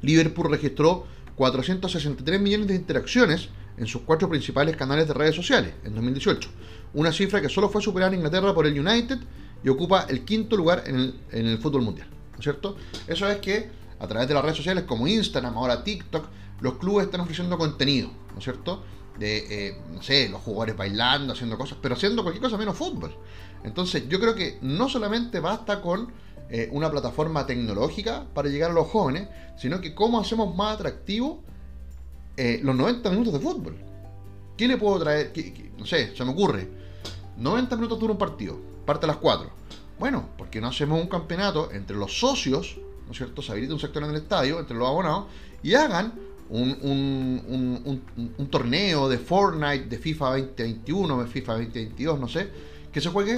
Liverpool 0.00 0.50
registró 0.50 1.06
463 1.36 2.40
millones 2.40 2.68
de 2.68 2.74
interacciones 2.74 3.48
en 3.76 3.86
sus 3.86 4.02
cuatro 4.02 4.28
principales 4.28 4.76
canales 4.76 5.08
de 5.08 5.14
redes 5.14 5.34
sociales 5.34 5.74
en 5.84 5.94
2018, 5.94 6.48
una 6.94 7.12
cifra 7.12 7.40
que 7.40 7.48
solo 7.48 7.68
fue 7.68 7.80
superada 7.80 8.12
en 8.12 8.18
Inglaterra 8.18 8.54
por 8.54 8.66
el 8.66 8.78
United 8.78 9.18
y 9.64 9.68
ocupa 9.68 10.06
el 10.08 10.24
quinto 10.24 10.56
lugar 10.56 10.84
en 10.86 10.96
el, 10.96 11.14
en 11.30 11.46
el 11.46 11.58
fútbol 11.58 11.82
mundial. 11.82 12.08
¿No 12.32 12.38
es 12.38 12.42
cierto? 12.42 12.76
Eso 13.06 13.28
es 13.28 13.38
que 13.38 13.70
a 13.98 14.06
través 14.08 14.28
de 14.28 14.34
las 14.34 14.42
redes 14.42 14.56
sociales 14.56 14.84
como 14.84 15.06
Instagram, 15.06 15.56
ahora 15.56 15.84
TikTok, 15.84 16.26
los 16.60 16.74
clubes 16.74 17.06
están 17.06 17.20
ofreciendo 17.20 17.56
contenido, 17.56 18.10
¿no 18.32 18.38
es 18.38 18.44
cierto? 18.44 18.82
De, 19.18 19.68
eh, 19.68 19.78
no 19.92 20.02
sé, 20.02 20.28
los 20.28 20.40
jugadores 20.40 20.76
bailando, 20.76 21.32
haciendo 21.32 21.58
cosas, 21.58 21.78
pero 21.80 21.94
haciendo 21.94 22.22
cualquier 22.22 22.42
cosa 22.42 22.56
menos 22.56 22.76
fútbol. 22.76 23.14
Entonces 23.64 24.08
yo 24.08 24.18
creo 24.18 24.34
que 24.34 24.58
no 24.62 24.88
solamente 24.88 25.40
basta 25.40 25.80
con 25.80 26.12
eh, 26.50 26.68
una 26.72 26.90
plataforma 26.90 27.46
tecnológica 27.46 28.26
para 28.34 28.48
llegar 28.48 28.70
a 28.70 28.74
los 28.74 28.88
jóvenes, 28.88 29.28
sino 29.56 29.80
que 29.80 29.94
cómo 29.94 30.20
hacemos 30.20 30.54
más 30.54 30.74
atractivo 30.74 31.42
eh, 32.36 32.60
los 32.62 32.74
90 32.74 33.10
minutos 33.10 33.32
de 33.32 33.40
fútbol. 33.40 33.76
¿Qué 34.56 34.68
le 34.68 34.76
puedo 34.76 34.98
traer? 34.98 35.32
no 35.78 35.86
sé, 35.86 36.14
se 36.16 36.24
me 36.24 36.32
ocurre. 36.32 36.68
90 37.38 37.76
minutos 37.76 37.98
dura 37.98 38.12
un 38.12 38.18
partido, 38.18 38.58
parte 38.84 39.06
a 39.06 39.08
las 39.08 39.16
4. 39.16 39.48
Bueno, 39.98 40.28
porque 40.36 40.60
no 40.60 40.68
hacemos 40.68 41.00
un 41.00 41.08
campeonato 41.08 41.70
entre 41.72 41.96
los 41.96 42.18
socios, 42.18 42.76
¿no 43.06 43.12
es 43.12 43.16
cierto? 43.16 43.40
Se 43.40 43.52
habilita 43.52 43.74
un 43.74 43.80
sector 43.80 44.02
en 44.02 44.10
el 44.10 44.16
estadio, 44.16 44.58
entre 44.58 44.76
los 44.76 44.88
abonados, 44.88 45.26
y 45.62 45.74
hagan 45.74 46.12
un, 46.52 48.48
torneo 48.50 49.08
de 49.08 49.18
Fortnite, 49.18 49.86
de 49.86 49.98
FIFA 49.98 50.36
2021, 50.36 51.22
de 51.22 51.28
FIFA 51.28 51.52
2022, 51.52 52.20
no 52.20 52.28
sé, 52.28 52.50
que 52.92 53.00
se 53.00 53.08
juegue 53.08 53.36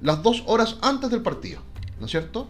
las 0.00 0.22
dos 0.22 0.44
horas 0.46 0.76
antes 0.82 1.10
del 1.10 1.22
partido, 1.22 1.60
¿no 1.98 2.06
es 2.06 2.10
cierto? 2.10 2.48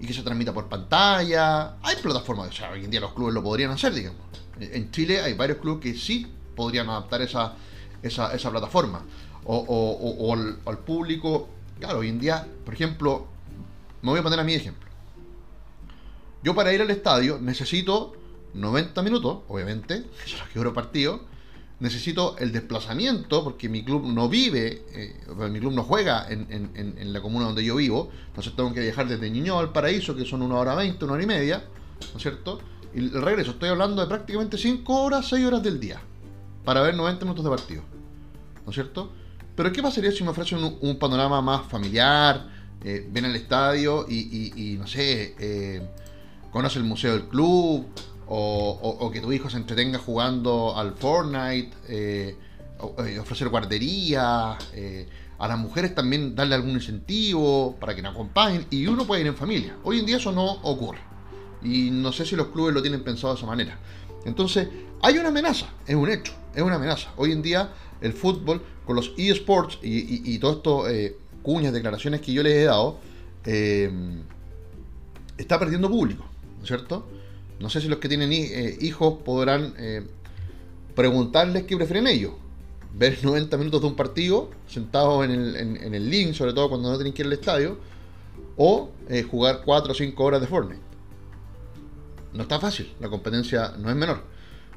Y 0.00 0.06
que 0.06 0.14
se 0.14 0.22
transmita 0.22 0.52
por 0.52 0.68
pantalla. 0.68 1.76
Hay 1.82 1.96
plataformas, 2.02 2.48
o 2.48 2.52
sea, 2.52 2.70
hoy 2.70 2.84
en 2.84 2.90
día 2.90 3.00
los 3.00 3.12
clubes 3.12 3.34
lo 3.34 3.42
podrían 3.42 3.70
hacer, 3.70 3.92
digamos. 3.92 4.20
En 4.58 4.90
Chile 4.90 5.20
hay 5.20 5.34
varios 5.34 5.58
clubes 5.58 5.82
que 5.82 5.98
sí 5.98 6.26
podrían 6.54 6.88
adaptar 6.88 7.20
esa, 7.22 7.54
esa, 8.02 8.34
esa 8.34 8.50
plataforma. 8.50 9.02
O, 9.44 9.56
o, 9.58 10.34
al, 10.34 10.58
al, 10.66 10.78
público, 10.78 11.48
claro, 11.78 12.00
hoy 12.00 12.08
en 12.08 12.18
día, 12.18 12.48
por 12.64 12.74
ejemplo, 12.74 13.28
me 14.02 14.10
voy 14.10 14.18
a 14.18 14.22
poner 14.22 14.40
a 14.40 14.44
mi 14.44 14.54
ejemplo. 14.54 14.88
Yo 16.42 16.54
para 16.54 16.72
ir 16.72 16.80
al 16.80 16.90
estadio 16.90 17.38
necesito 17.40 18.14
90 18.56 19.02
minutos, 19.02 19.38
obviamente, 19.48 20.04
eso 20.24 20.36
es 20.36 20.54
lo 20.56 20.64
que 20.64 20.70
partido. 20.70 21.20
Necesito 21.78 22.36
el 22.38 22.52
desplazamiento, 22.52 23.44
porque 23.44 23.68
mi 23.68 23.84
club 23.84 24.06
no 24.06 24.30
vive, 24.30 24.82
eh, 24.94 25.14
mi 25.50 25.60
club 25.60 25.74
no 25.74 25.82
juega 25.82 26.26
en, 26.30 27.12
la 27.12 27.20
comuna 27.20 27.44
donde 27.44 27.62
yo 27.62 27.76
vivo, 27.76 28.10
entonces 28.28 28.56
tengo 28.56 28.72
que 28.72 28.80
viajar 28.80 29.06
desde 29.06 29.28
Ñuñoa 29.28 29.60
al 29.60 29.72
Paraíso, 29.72 30.16
que 30.16 30.24
son 30.24 30.40
una 30.40 30.54
hora 30.56 30.74
veinte, 30.74 31.04
una 31.04 31.14
hora 31.14 31.22
y 31.22 31.26
media, 31.26 31.64
¿no 32.12 32.16
es 32.16 32.22
cierto? 32.22 32.60
Y 32.94 33.00
el 33.00 33.22
regreso, 33.22 33.50
estoy 33.50 33.68
hablando 33.68 34.00
de 34.00 34.08
prácticamente 34.08 34.56
5 34.56 35.02
horas, 35.02 35.28
6 35.28 35.44
horas 35.44 35.62
del 35.62 35.78
día. 35.78 36.00
Para 36.64 36.80
ver 36.80 36.94
90 36.94 37.26
minutos 37.26 37.44
de 37.44 37.50
partido. 37.50 37.82
¿No 38.64 38.70
es 38.70 38.74
cierto? 38.74 39.12
Pero 39.54 39.70
¿qué 39.70 39.82
pasaría 39.82 40.10
si 40.12 40.24
me 40.24 40.30
ofrecen 40.30 40.58
un, 40.80 40.98
panorama 40.98 41.42
más 41.42 41.66
familiar? 41.66 42.48
Eh, 42.82 43.06
ven 43.10 43.26
al 43.26 43.36
estadio 43.36 44.06
y, 44.08 44.76
no 44.78 44.86
sé, 44.86 45.34
eh, 45.38 45.86
conoce 46.50 46.78
el 46.78 46.84
museo 46.84 47.12
del 47.12 47.24
club, 47.24 47.86
o, 48.28 49.10
que 49.12 49.20
tu 49.20 49.32
hijo 49.32 49.48
se 49.50 49.56
entretenga 49.56 49.98
jugando 49.98 50.76
al 50.76 50.94
Fortnite, 50.94 51.70
eh, 51.88 52.36
eh, 53.06 53.18
ofrecer 53.18 53.48
guardería, 53.48 54.58
eh, 54.74 55.08
a 55.38 55.48
las 55.48 55.58
mujeres 55.58 55.94
también 55.94 56.34
darle 56.34 56.54
algún 56.54 56.70
incentivo 56.70 57.76
para 57.78 57.94
que 57.94 58.02
nos 58.02 58.14
acompañen 58.14 58.66
y 58.70 58.86
uno 58.86 59.06
puede 59.06 59.20
ir 59.20 59.26
en 59.26 59.36
familia. 59.36 59.76
Hoy 59.84 60.00
en 60.00 60.06
día 60.06 60.16
eso 60.16 60.32
no 60.32 60.44
ocurre 60.62 60.98
y 61.62 61.90
no 61.90 62.12
sé 62.12 62.24
si 62.24 62.36
los 62.36 62.48
clubes 62.48 62.74
lo 62.74 62.82
tienen 62.82 63.04
pensado 63.04 63.34
de 63.34 63.38
esa 63.38 63.46
manera. 63.46 63.78
Entonces, 64.24 64.68
hay 65.02 65.18
una 65.18 65.28
amenaza, 65.28 65.68
es 65.86 65.94
un 65.94 66.10
hecho, 66.10 66.32
es 66.54 66.62
una 66.62 66.76
amenaza. 66.76 67.10
Hoy 67.16 67.32
en 67.32 67.42
día 67.42 67.70
el 68.00 68.12
fútbol 68.12 68.62
con 68.84 68.96
los 68.96 69.12
eSports 69.16 69.78
y, 69.82 70.34
y, 70.34 70.38
todo 70.38 70.52
esto, 70.52 70.84
cuñas, 71.42 71.72
declaraciones 71.72 72.20
que 72.20 72.32
yo 72.32 72.42
les 72.42 72.54
he 72.54 72.64
dado, 72.64 72.98
está 75.36 75.58
perdiendo 75.58 75.88
público, 75.88 76.24
¿no 76.56 76.62
es 76.62 76.68
cierto? 76.68 77.06
No 77.58 77.70
sé 77.70 77.80
si 77.80 77.88
los 77.88 77.98
que 77.98 78.08
tienen 78.08 78.32
eh, 78.32 78.76
hijos 78.80 79.22
podrán 79.24 79.74
eh, 79.78 80.06
preguntarles 80.94 81.64
qué 81.64 81.76
prefieren 81.76 82.06
ellos. 82.06 82.32
Ver 82.94 83.18
90 83.24 83.56
minutos 83.56 83.80
de 83.80 83.86
un 83.86 83.96
partido 83.96 84.50
sentados 84.66 85.24
en 85.24 85.94
el, 85.94 86.10
link, 86.10 86.34
sobre 86.34 86.52
todo 86.52 86.68
cuando 86.68 86.90
no 86.90 86.96
tienen 86.96 87.12
que 87.12 87.22
ir 87.22 87.26
al 87.26 87.32
estadio, 87.32 87.78
o 88.56 88.90
eh, 89.08 89.22
jugar 89.22 89.62
4 89.64 89.92
o 89.92 89.94
5 89.94 90.24
horas 90.24 90.40
de 90.40 90.46
Fortnite. 90.46 90.82
No 92.32 92.42
está 92.42 92.60
fácil, 92.60 92.92
la 93.00 93.08
competencia 93.08 93.74
no 93.78 93.88
es 93.88 93.96
menor. 93.96 94.22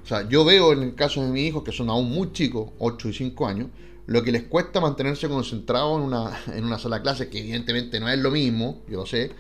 O 0.02 0.06
sea, 0.06 0.28
yo 0.28 0.46
veo 0.46 0.72
en 0.72 0.84
el 0.84 0.96
caso 0.96 1.22
de 1.22 1.30
mis 1.30 1.50
hijos, 1.50 1.64
que 1.64 1.74
son 1.74 1.90
aún 1.90 2.10
muy 2.10 2.32
chicos, 2.32 2.70
8 2.80 3.10
y 3.10 3.14
5 3.14 3.48
años, 3.48 3.68
lo 4.06 4.24
que 4.24 4.32
les 4.32 4.44
cuesta 4.44 4.80
mantenerse 4.80 5.28
concentrados 5.28 6.00
en 6.00 6.06
una, 6.06 6.40
en 6.56 6.64
una 6.64 6.80
sala 6.80 6.98
de 6.98 7.02
clases, 7.02 7.28
que 7.28 7.40
evidentemente 7.40 8.00
no 8.00 8.08
es 8.08 8.18
lo 8.18 8.32
mismo, 8.32 8.82
yo 8.88 9.00
lo 9.00 9.06
sé, 9.06 9.32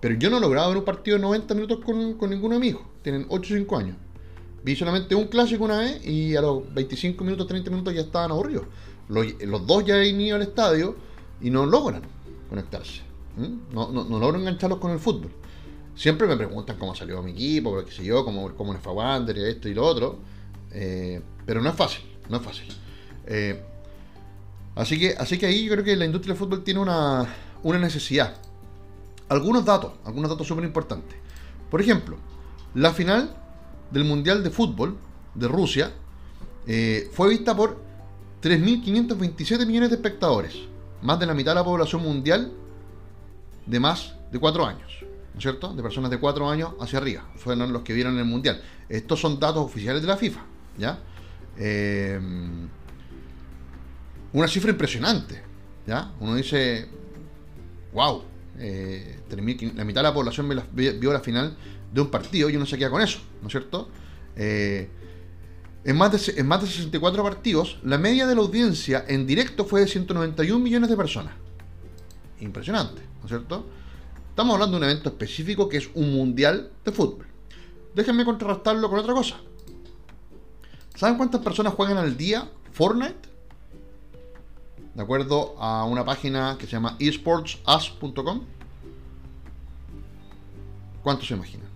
pero 0.00 0.14
yo 0.14 0.30
no 0.30 0.38
he 0.38 0.40
logrado 0.40 0.68
ver 0.70 0.78
un 0.78 0.84
partido 0.84 1.16
de 1.16 1.22
90 1.22 1.54
minutos 1.54 1.80
con, 1.84 2.14
con 2.14 2.30
ninguno 2.30 2.58
de. 2.58 2.76
Tienen 3.02 3.26
8 3.28 3.54
o 3.54 3.56
5 3.58 3.76
años. 3.76 3.96
Vi 4.62 4.76
solamente 4.76 5.14
un 5.14 5.28
clásico 5.28 5.64
una 5.64 5.78
vez 5.78 6.04
y 6.04 6.36
a 6.36 6.40
los 6.40 6.72
25 6.74 7.22
minutos, 7.24 7.46
30 7.46 7.70
minutos 7.70 7.94
ya 7.94 8.02
estaban 8.02 8.30
aburridos. 8.30 8.64
Los, 9.08 9.66
dos 9.66 9.84
ya 9.84 9.96
han 9.96 10.20
ido 10.20 10.36
al 10.36 10.42
estadio 10.42 10.96
y 11.40 11.50
no 11.50 11.66
logran 11.66 12.02
conectarse. 12.48 13.02
No, 13.72 13.90
no, 13.90 14.04
no, 14.04 14.18
logran 14.18 14.42
engancharlos 14.42 14.78
con 14.78 14.90
el 14.90 14.98
fútbol. 14.98 15.30
Siempre 15.94 16.26
me 16.26 16.36
preguntan 16.36 16.76
cómo 16.78 16.94
salió 16.94 17.22
mi 17.22 17.32
equipo, 17.32 17.84
qué 17.84 17.90
sé 17.90 18.04
yo, 18.04 18.24
cómo, 18.24 18.54
cómo 18.54 18.72
les 18.72 18.82
fue 18.82 18.92
Wander, 18.92 19.36
esto 19.38 19.68
y 19.68 19.74
lo 19.74 19.84
otro. 19.84 20.18
Eh, 20.72 21.20
pero 21.44 21.60
no 21.60 21.70
es 21.70 21.74
fácil, 21.74 22.02
no 22.28 22.36
es 22.36 22.42
fácil. 22.42 22.68
Eh, 23.26 23.60
así, 24.76 24.98
que, 24.98 25.14
así 25.18 25.38
que 25.38 25.46
ahí 25.46 25.64
yo 25.64 25.72
creo 25.72 25.84
que 25.84 25.96
la 25.96 26.04
industria 26.04 26.34
del 26.34 26.38
fútbol 26.38 26.62
tiene 26.62 26.80
una, 26.80 27.26
una 27.62 27.78
necesidad 27.78 28.36
algunos 29.30 29.64
datos, 29.64 29.92
algunos 30.04 30.28
datos 30.28 30.46
súper 30.46 30.64
importantes. 30.64 31.16
Por 31.70 31.80
ejemplo, 31.80 32.18
la 32.74 32.92
final 32.92 33.34
del 33.90 34.04
Mundial 34.04 34.42
de 34.42 34.50
Fútbol 34.50 34.98
de 35.34 35.48
Rusia 35.48 35.92
eh, 36.66 37.08
fue 37.12 37.30
vista 37.30 37.56
por 37.56 37.80
3.527 38.42 39.66
millones 39.66 39.90
de 39.90 39.96
espectadores, 39.96 40.56
más 41.00 41.18
de 41.20 41.26
la 41.26 41.34
mitad 41.34 41.52
de 41.52 41.56
la 41.56 41.64
población 41.64 42.02
mundial 42.02 42.52
de 43.66 43.80
más 43.80 44.16
de 44.32 44.38
4 44.40 44.66
años, 44.66 44.98
¿no 45.32 45.38
es 45.38 45.42
cierto? 45.42 45.72
De 45.74 45.82
personas 45.82 46.10
de 46.10 46.18
4 46.18 46.50
años 46.50 46.72
hacia 46.80 46.98
arriba, 46.98 47.24
fueron 47.36 47.72
los 47.72 47.82
que 47.82 47.92
vieron 47.92 48.18
el 48.18 48.24
Mundial. 48.24 48.60
Estos 48.88 49.20
son 49.20 49.38
datos 49.38 49.64
oficiales 49.64 50.02
de 50.02 50.08
la 50.08 50.16
FIFA, 50.16 50.40
¿ya? 50.76 50.98
Eh, 51.56 52.20
una 54.32 54.48
cifra 54.48 54.72
impresionante, 54.72 55.40
¿ya? 55.86 56.12
Uno 56.18 56.34
dice, 56.34 56.88
wow, 57.92 58.24
eh, 58.62 59.20
la 59.74 59.84
mitad 59.84 60.00
de 60.00 60.08
la 60.08 60.14
población 60.14 60.48
vio 60.72 61.12
la 61.12 61.20
final 61.20 61.56
de 61.92 62.00
un 62.00 62.10
partido 62.10 62.50
y 62.50 62.56
uno 62.56 62.66
se 62.66 62.76
queda 62.76 62.90
con 62.90 63.00
eso, 63.00 63.18
¿no 63.40 63.48
es 63.48 63.52
cierto? 63.52 63.88
Eh, 64.36 64.88
en, 65.84 65.96
más 65.96 66.12
de, 66.12 66.40
en 66.40 66.46
más 66.46 66.60
de 66.60 66.66
64 66.66 67.22
partidos, 67.22 67.78
la 67.82 67.96
media 67.96 68.26
de 68.26 68.34
la 68.34 68.42
audiencia 68.42 69.04
en 69.08 69.26
directo 69.26 69.64
fue 69.64 69.80
de 69.80 69.88
191 69.88 70.62
millones 70.62 70.90
de 70.90 70.96
personas. 70.96 71.32
Impresionante, 72.40 73.00
¿no 73.18 73.24
es 73.24 73.28
cierto? 73.28 73.66
Estamos 74.28 74.54
hablando 74.54 74.78
de 74.78 74.84
un 74.84 74.90
evento 74.90 75.08
específico 75.08 75.68
que 75.68 75.78
es 75.78 75.88
un 75.94 76.12
mundial 76.12 76.70
de 76.84 76.92
fútbol. 76.92 77.26
Déjenme 77.94 78.24
contrarrestarlo 78.24 78.88
con 78.88 78.98
otra 78.98 79.14
cosa. 79.14 79.40
¿Saben 80.94 81.16
cuántas 81.16 81.40
personas 81.40 81.74
juegan 81.74 81.96
al 81.96 82.16
día 82.16 82.50
Fortnite? 82.72 83.29
De 84.94 85.02
acuerdo 85.02 85.54
a 85.58 85.84
una 85.84 86.04
página 86.04 86.56
que 86.58 86.66
se 86.66 86.72
llama 86.72 86.96
esportsus.com. 86.98 88.42
¿Cuánto 91.02 91.24
se 91.24 91.34
imaginan? 91.34 91.68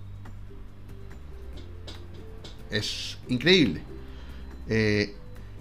Es 2.71 3.18
increíble. 3.28 3.83
Eh, 4.68 5.14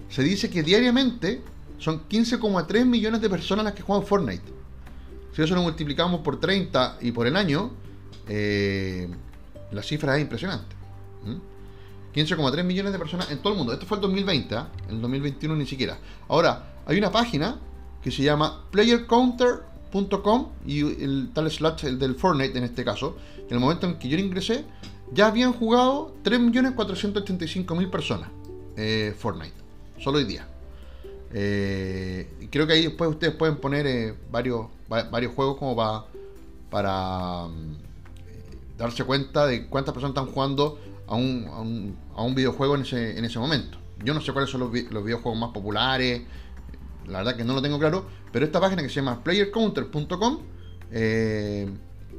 se 0.08 0.22
dice 0.22 0.50
que 0.50 0.62
diariamente 0.62 1.42
son 1.78 2.08
15,3 2.08 2.84
millones 2.84 3.20
de 3.20 3.30
personas 3.30 3.64
las 3.64 3.74
que 3.74 3.82
juegan 3.82 4.06
Fortnite. 4.06 4.52
Si 5.34 5.42
eso 5.42 5.54
lo 5.54 5.62
multiplicamos 5.62 6.20
por 6.20 6.40
30 6.40 6.98
y 7.00 7.12
por 7.12 7.26
el 7.26 7.36
año, 7.36 7.70
eh, 8.28 9.08
la 9.70 9.82
cifra 9.82 10.16
es 10.16 10.22
impresionante. 10.22 10.74
15,3 12.14 12.62
millones 12.62 12.92
de 12.92 12.98
personas 12.98 13.30
en 13.30 13.38
todo 13.38 13.52
el 13.52 13.58
mundo. 13.58 13.72
Esto 13.72 13.86
fue 13.86 13.96
el 13.96 14.02
2020, 14.02 14.54
¿ah? 14.54 14.68
el 14.88 15.00
2021 15.00 15.56
ni 15.56 15.66
siquiera. 15.66 15.98
Ahora, 16.28 16.73
hay 16.86 16.98
una 16.98 17.10
página 17.10 17.58
que 18.02 18.10
se 18.10 18.22
llama 18.22 18.64
playercounter.com 18.70 20.48
y 20.66 20.80
el 21.02 21.30
tal 21.32 21.50
slash, 21.50 21.84
el 21.86 21.98
del 21.98 22.14
Fortnite 22.14 22.58
en 22.58 22.64
este 22.64 22.84
caso, 22.84 23.16
en 23.38 23.54
el 23.54 23.60
momento 23.60 23.86
en 23.86 23.98
que 23.98 24.08
yo 24.08 24.18
ingresé, 24.18 24.64
ya 25.12 25.26
habían 25.26 25.52
jugado 25.52 26.14
3.485.000 26.24 27.90
personas 27.90 28.28
eh, 28.76 29.14
Fortnite, 29.18 29.54
solo 29.98 30.18
hoy 30.18 30.24
día. 30.24 30.48
Eh, 31.32 32.48
creo 32.50 32.66
que 32.66 32.74
ahí 32.74 32.82
después 32.82 33.10
ustedes 33.10 33.34
pueden 33.34 33.56
poner 33.56 33.86
eh, 33.86 34.14
varios, 34.30 34.66
varios 34.88 35.34
juegos 35.34 35.56
como 35.56 35.74
para, 35.74 36.04
para 36.70 37.46
mm, 37.48 37.76
darse 38.78 39.04
cuenta 39.04 39.46
de 39.46 39.66
cuántas 39.66 39.94
personas 39.94 40.16
están 40.16 40.32
jugando 40.32 40.78
a 41.06 41.16
un, 41.16 41.96
a 42.14 42.22
un, 42.22 42.34
videojuego 42.34 42.76
en 42.76 42.82
ese, 42.82 43.18
en 43.18 43.24
ese 43.24 43.38
momento. 43.38 43.78
Yo 44.04 44.14
no 44.14 44.20
sé 44.20 44.32
cuáles 44.32 44.50
son 44.50 44.60
los, 44.60 44.72
los 44.90 45.04
videojuegos 45.04 45.38
más 45.38 45.50
populares, 45.50 46.22
la 47.06 47.18
verdad 47.18 47.36
que 47.36 47.44
no 47.44 47.54
lo 47.54 47.62
tengo 47.62 47.78
claro, 47.78 48.06
pero 48.32 48.44
esta 48.44 48.60
página 48.60 48.82
que 48.82 48.88
se 48.88 48.96
llama 48.96 49.22
playercounter.com 49.22 50.38
eh, 50.90 51.68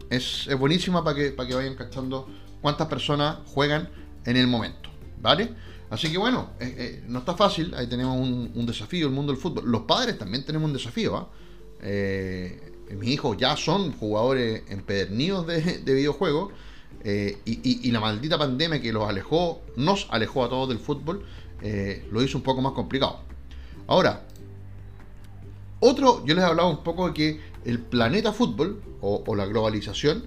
es, 0.10 0.50
buenísima 0.60 1.04
para 1.04 1.16
que, 1.16 1.32
para 1.32 1.48
que 1.50 1.56
vayan 1.56 1.76
cachando 1.76 2.28
cuántas 2.62 2.88
personas 2.88 3.38
juegan 3.46 3.90
en 4.26 4.38
el 4.38 4.48
momento, 4.48 4.90
¿vale? 5.22 5.50
Así 5.90 6.12
que 6.12 6.18
bueno, 6.18 6.52
eh, 6.60 6.76
eh, 6.78 7.04
no 7.08 7.20
está 7.20 7.36
fácil, 7.36 7.74
ahí 7.76 7.88
tenemos 7.88 8.18
un, 8.18 8.66
desafío, 8.66 9.08
el 9.08 9.14
mundo 9.14 9.32
del 9.32 9.42
fútbol. 9.42 9.64
Los 9.66 9.82
padres 9.82 10.18
también 10.18 10.44
tenemos 10.44 10.68
un 10.68 10.74
desafío, 10.74 11.16
¿ah? 11.16 11.30
mis 11.82 13.10
hijos 13.10 13.38
ya 13.38 13.56
son 13.56 13.94
jugadores 13.94 14.64
empedernidos 14.70 15.46
de, 15.48 15.62
de 15.80 15.94
videojuegos 15.94 16.54
y, 17.04 17.92
la 17.92 18.00
maldita 18.00 18.38
pandemia 18.38 18.82
que 18.82 18.92
los 18.92 19.08
alejó, 19.08 19.62
nos 19.76 20.08
alejó 20.10 20.44
a 20.44 20.50
todos 20.50 20.70
del 20.70 20.80
fútbol, 20.80 21.24
lo 22.12 22.24
hizo 22.24 22.38
un 22.38 22.44
poco 22.44 22.62
más 22.62 22.74
complicado. 22.74 23.20
Ahora, 23.88 24.26
otro, 25.86 26.26
yo 26.26 26.36
les 26.36 26.44
he 26.44 26.48
hablado 26.48 26.70
un 26.70 26.84
poco 26.84 27.08
de 27.08 27.14
que 27.14 27.40
el 27.66 27.80
planeta 27.80 28.32
fútbol 28.32 28.82
o, 29.02 29.36
la 29.36 29.46
globalización 29.46 30.26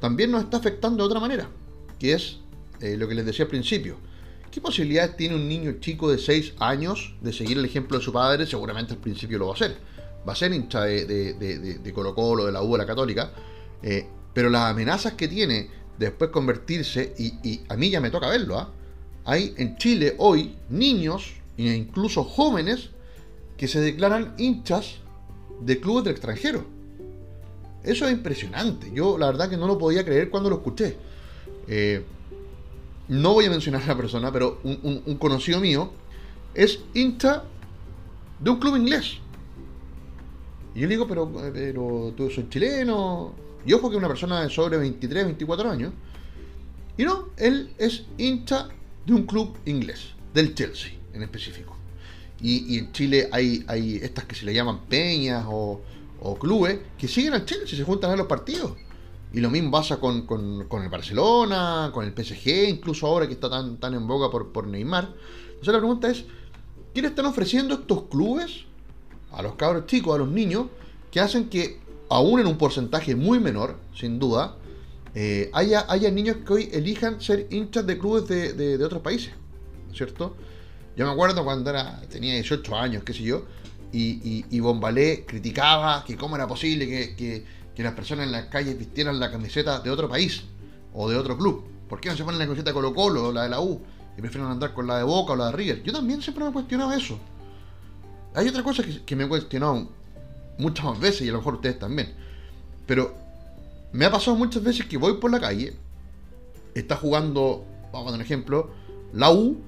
también 0.00 0.30
nos 0.30 0.44
está 0.44 0.58
afectando 0.58 1.02
de 1.02 1.06
otra 1.06 1.20
manera, 1.20 1.48
que 1.98 2.12
es 2.12 2.38
eh, 2.80 2.96
lo 2.96 3.08
que 3.08 3.14
les 3.14 3.26
decía 3.26 3.44
al 3.44 3.50
principio. 3.50 3.96
¿Qué 4.50 4.60
posibilidades 4.60 5.16
tiene 5.16 5.34
un 5.34 5.48
niño 5.48 5.76
chico 5.80 6.10
de 6.10 6.18
6 6.18 6.54
años 6.58 7.14
de 7.20 7.32
seguir 7.32 7.58
el 7.58 7.64
ejemplo 7.64 7.98
de 7.98 8.04
su 8.04 8.12
padre? 8.12 8.46
Seguramente 8.46 8.94
al 8.94 8.98
principio 8.98 9.38
lo 9.38 9.46
va 9.46 9.52
a 9.52 9.54
hacer. 9.54 9.76
Va 10.26 10.32
a 10.32 10.36
ser 10.36 10.52
hincha 10.52 10.84
de, 10.84 11.04
de, 11.04 11.92
Colo 11.92 12.14
Colo, 12.14 12.46
de 12.46 12.52
la 12.52 12.62
U, 12.62 12.76
la 12.76 12.86
Católica. 12.86 13.30
Eh, 13.82 14.06
pero 14.32 14.50
las 14.50 14.70
amenazas 14.70 15.14
que 15.14 15.28
tiene 15.28 15.68
después 15.98 16.30
convertirse, 16.30 17.14
y, 17.18 17.60
a 17.68 17.76
mí 17.76 17.90
ya 17.90 18.00
me 18.00 18.10
toca 18.10 18.28
verlo, 18.28 18.58
¿ah? 18.58 18.72
hay 19.24 19.54
en 19.58 19.76
Chile 19.76 20.14
hoy 20.18 20.56
niños 20.70 21.34
e 21.56 21.64
incluso 21.64 22.24
jóvenes 22.24 22.90
que 23.58 23.68
se 23.68 23.80
declaran 23.80 24.34
hinchas 24.38 24.98
de 25.60 25.80
clubes 25.80 26.04
del 26.04 26.12
extranjero. 26.12 26.64
Eso 27.82 28.06
es 28.06 28.12
impresionante. 28.12 28.90
Yo 28.94 29.18
la 29.18 29.26
verdad 29.26 29.50
que 29.50 29.56
no 29.56 29.66
lo 29.66 29.76
podía 29.76 30.04
creer 30.04 30.30
cuando 30.30 30.48
lo 30.48 30.56
escuché. 30.56 30.96
Eh, 31.66 32.04
no 33.08 33.34
voy 33.34 33.46
a 33.46 33.50
mencionar 33.50 33.82
a 33.82 33.86
la 33.86 33.96
persona, 33.96 34.32
pero 34.32 34.60
un, 34.62 35.16
conocido 35.18 35.60
mío 35.60 35.90
es 36.54 36.80
hincha 36.94 37.42
de 38.38 38.50
un 38.50 38.60
club 38.60 38.76
inglés. 38.76 39.18
Y 40.74 40.80
yo 40.80 40.86
le 40.86 40.94
digo, 40.94 41.08
pero, 41.08 41.30
pero 41.52 42.12
tú 42.16 42.30
sos 42.30 42.48
chileno. 42.48 43.34
Y 43.66 43.72
ojo 43.72 43.90
que 43.90 43.96
una 43.96 44.08
persona 44.08 44.42
de 44.42 44.50
sobre 44.50 44.78
23, 44.78 45.24
24 45.24 45.70
años. 45.70 45.92
Y 46.96 47.04
no, 47.04 47.30
él 47.36 47.72
es 47.78 48.04
hincha 48.18 48.68
de 49.04 49.14
un 49.14 49.24
club 49.24 49.56
inglés, 49.64 50.10
del 50.32 50.54
Chelsea 50.54 50.92
en 51.12 51.22
específico. 51.22 51.77
Y, 52.40 52.78
en 52.78 52.92
Chile 52.92 53.28
hay, 53.32 53.64
hay 53.66 53.96
estas 53.96 54.24
que 54.24 54.34
se 54.34 54.46
le 54.46 54.54
llaman 54.54 54.80
peñas 54.88 55.44
o, 55.48 55.80
clubes 56.40 56.80
que 56.98 57.06
siguen 57.06 57.34
al 57.34 57.44
Chelsea, 57.44 57.76
se 57.76 57.84
juntan 57.84 58.10
a 58.10 58.16
los 58.16 58.26
partidos. 58.26 58.72
Y 59.32 59.40
lo 59.40 59.50
mismo 59.50 59.70
pasa 59.70 59.98
con, 59.98 60.26
el 60.70 60.88
Barcelona, 60.88 61.90
con 61.92 62.04
el 62.04 62.12
PSG, 62.12 62.68
incluso 62.68 63.06
ahora 63.06 63.26
que 63.26 63.34
está 63.34 63.50
tan, 63.50 63.76
tan 63.76 63.94
en 63.94 64.06
boga 64.06 64.30
por, 64.30 64.52
por 64.52 64.66
Neymar. 64.66 65.12
Entonces 65.48 65.72
la 65.72 65.78
pregunta 65.78 66.10
es, 66.10 66.24
¿qué 66.94 67.02
le 67.02 67.08
están 67.08 67.26
ofreciendo 67.26 67.74
estos 67.74 68.04
clubes 68.04 68.64
a 69.32 69.42
los 69.42 69.54
cabros 69.54 69.86
chicos, 69.86 70.14
a 70.14 70.18
los 70.18 70.28
niños, 70.28 70.66
que 71.10 71.20
hacen 71.20 71.48
que, 71.48 71.80
aún 72.08 72.40
en 72.40 72.46
un 72.46 72.58
porcentaje 72.58 73.14
muy 73.14 73.38
menor, 73.38 73.76
sin 73.94 74.18
duda, 74.18 74.56
eh, 75.14 75.50
haya, 75.52 75.86
haya 75.88 76.10
niños 76.10 76.38
que 76.46 76.52
hoy 76.52 76.68
elijan 76.72 77.20
ser 77.20 77.46
hinchas 77.50 77.86
de 77.86 77.98
clubes 77.98 78.28
de, 78.28 78.52
de, 78.52 78.84
otros 78.84 79.02
países, 79.02 79.32
¿cierto? 79.92 80.34
Yo 80.98 81.06
me 81.06 81.12
acuerdo 81.12 81.44
cuando 81.44 81.70
era, 81.70 82.00
tenía 82.10 82.34
18 82.34 82.76
años, 82.76 83.04
qué 83.04 83.14
sé 83.14 83.22
yo, 83.22 83.44
y, 83.92 84.58
Bombalé 84.58 85.24
criticaba 85.24 86.04
que 86.04 86.16
cómo 86.16 86.34
era 86.34 86.48
posible 86.48 86.88
que, 86.88 87.44
que, 87.76 87.82
las 87.84 87.94
personas 87.94 88.26
en 88.26 88.32
las 88.32 88.46
calles 88.46 88.76
vistieran 88.76 89.20
la 89.20 89.30
camiseta 89.30 89.78
de 89.78 89.90
otro 89.90 90.08
país 90.08 90.42
o 90.92 91.08
de 91.08 91.16
otro 91.16 91.38
club. 91.38 91.64
¿Por 91.88 92.00
qué 92.00 92.08
no 92.08 92.16
se 92.16 92.24
ponen 92.24 92.40
la 92.40 92.46
camiseta 92.46 92.70
de 92.70 92.74
Colo 92.74 92.92
Colo 92.92 93.28
o 93.28 93.32
la 93.32 93.44
de 93.44 93.48
la 93.48 93.60
U 93.60 93.80
y 94.16 94.20
prefieren 94.20 94.50
andar 94.50 94.74
con 94.74 94.88
la 94.88 94.98
de 94.98 95.04
Boca 95.04 95.34
o 95.34 95.36
la 95.36 95.46
de 95.46 95.52
River? 95.52 95.82
Yo 95.84 95.92
también 95.92 96.20
siempre 96.20 96.42
me 96.42 96.50
he 96.50 96.52
cuestionado 96.52 96.92
eso. 96.92 97.16
Hay 98.34 98.48
otra 98.48 98.64
cosa 98.64 98.82
que, 98.82 99.14
me 99.14 99.22
he 99.22 99.28
cuestionado 99.28 99.88
muchas 100.58 100.84
más 100.84 100.98
veces 100.98 101.22
y 101.22 101.28
a 101.28 101.32
lo 101.32 101.38
mejor 101.38 101.54
ustedes 101.54 101.78
también. 101.78 102.12
Pero 102.88 103.14
me 103.92 104.04
ha 104.04 104.10
pasado 104.10 104.36
muchas 104.36 104.64
veces 104.64 104.84
que 104.86 104.96
voy 104.96 105.14
por 105.18 105.30
la 105.30 105.38
calle, 105.38 105.76
está 106.74 106.96
jugando, 106.96 107.64
vamos 107.92 108.08
a 108.08 108.10
dar 108.10 108.18
un 108.18 108.22
ejemplo, 108.22 108.72
la 109.12 109.30
U, 109.30 109.62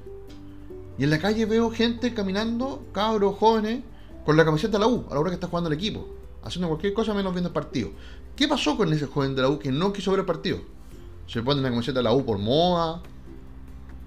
y 1.01 1.05
en 1.05 1.09
la 1.09 1.19
calle 1.19 1.47
veo 1.47 1.71
gente 1.71 2.13
caminando, 2.13 2.85
cabros, 2.93 3.39
jóvenes, 3.39 3.81
con 4.27 4.37
la 4.37 4.45
camiseta 4.45 4.73
de 4.75 4.81
la 4.81 4.87
U, 4.87 5.07
a 5.11 5.15
la 5.15 5.21
hora 5.21 5.31
que 5.31 5.37
está 5.37 5.47
jugando 5.47 5.69
el 5.71 5.75
equipo, 5.75 6.07
haciendo 6.43 6.69
cualquier 6.69 6.93
cosa 6.93 7.15
menos 7.15 7.33
viendo 7.33 7.49
el 7.49 7.55
partido. 7.55 7.91
¿Qué 8.37 8.47
pasó 8.47 8.77
con 8.77 8.93
ese 8.93 9.07
joven 9.07 9.35
de 9.35 9.41
la 9.41 9.49
U 9.49 9.59
que 9.59 9.73
no 9.73 9.95
quiso 9.95 10.11
ver 10.11 10.21
el 10.21 10.27
partido? 10.27 10.59
Se 11.27 11.43
pone 11.43 11.63
la 11.63 11.71
camiseta 11.71 12.01
de 12.01 12.03
la 12.03 12.13
U 12.13 12.27
por 12.27 12.37
moda, 12.37 13.01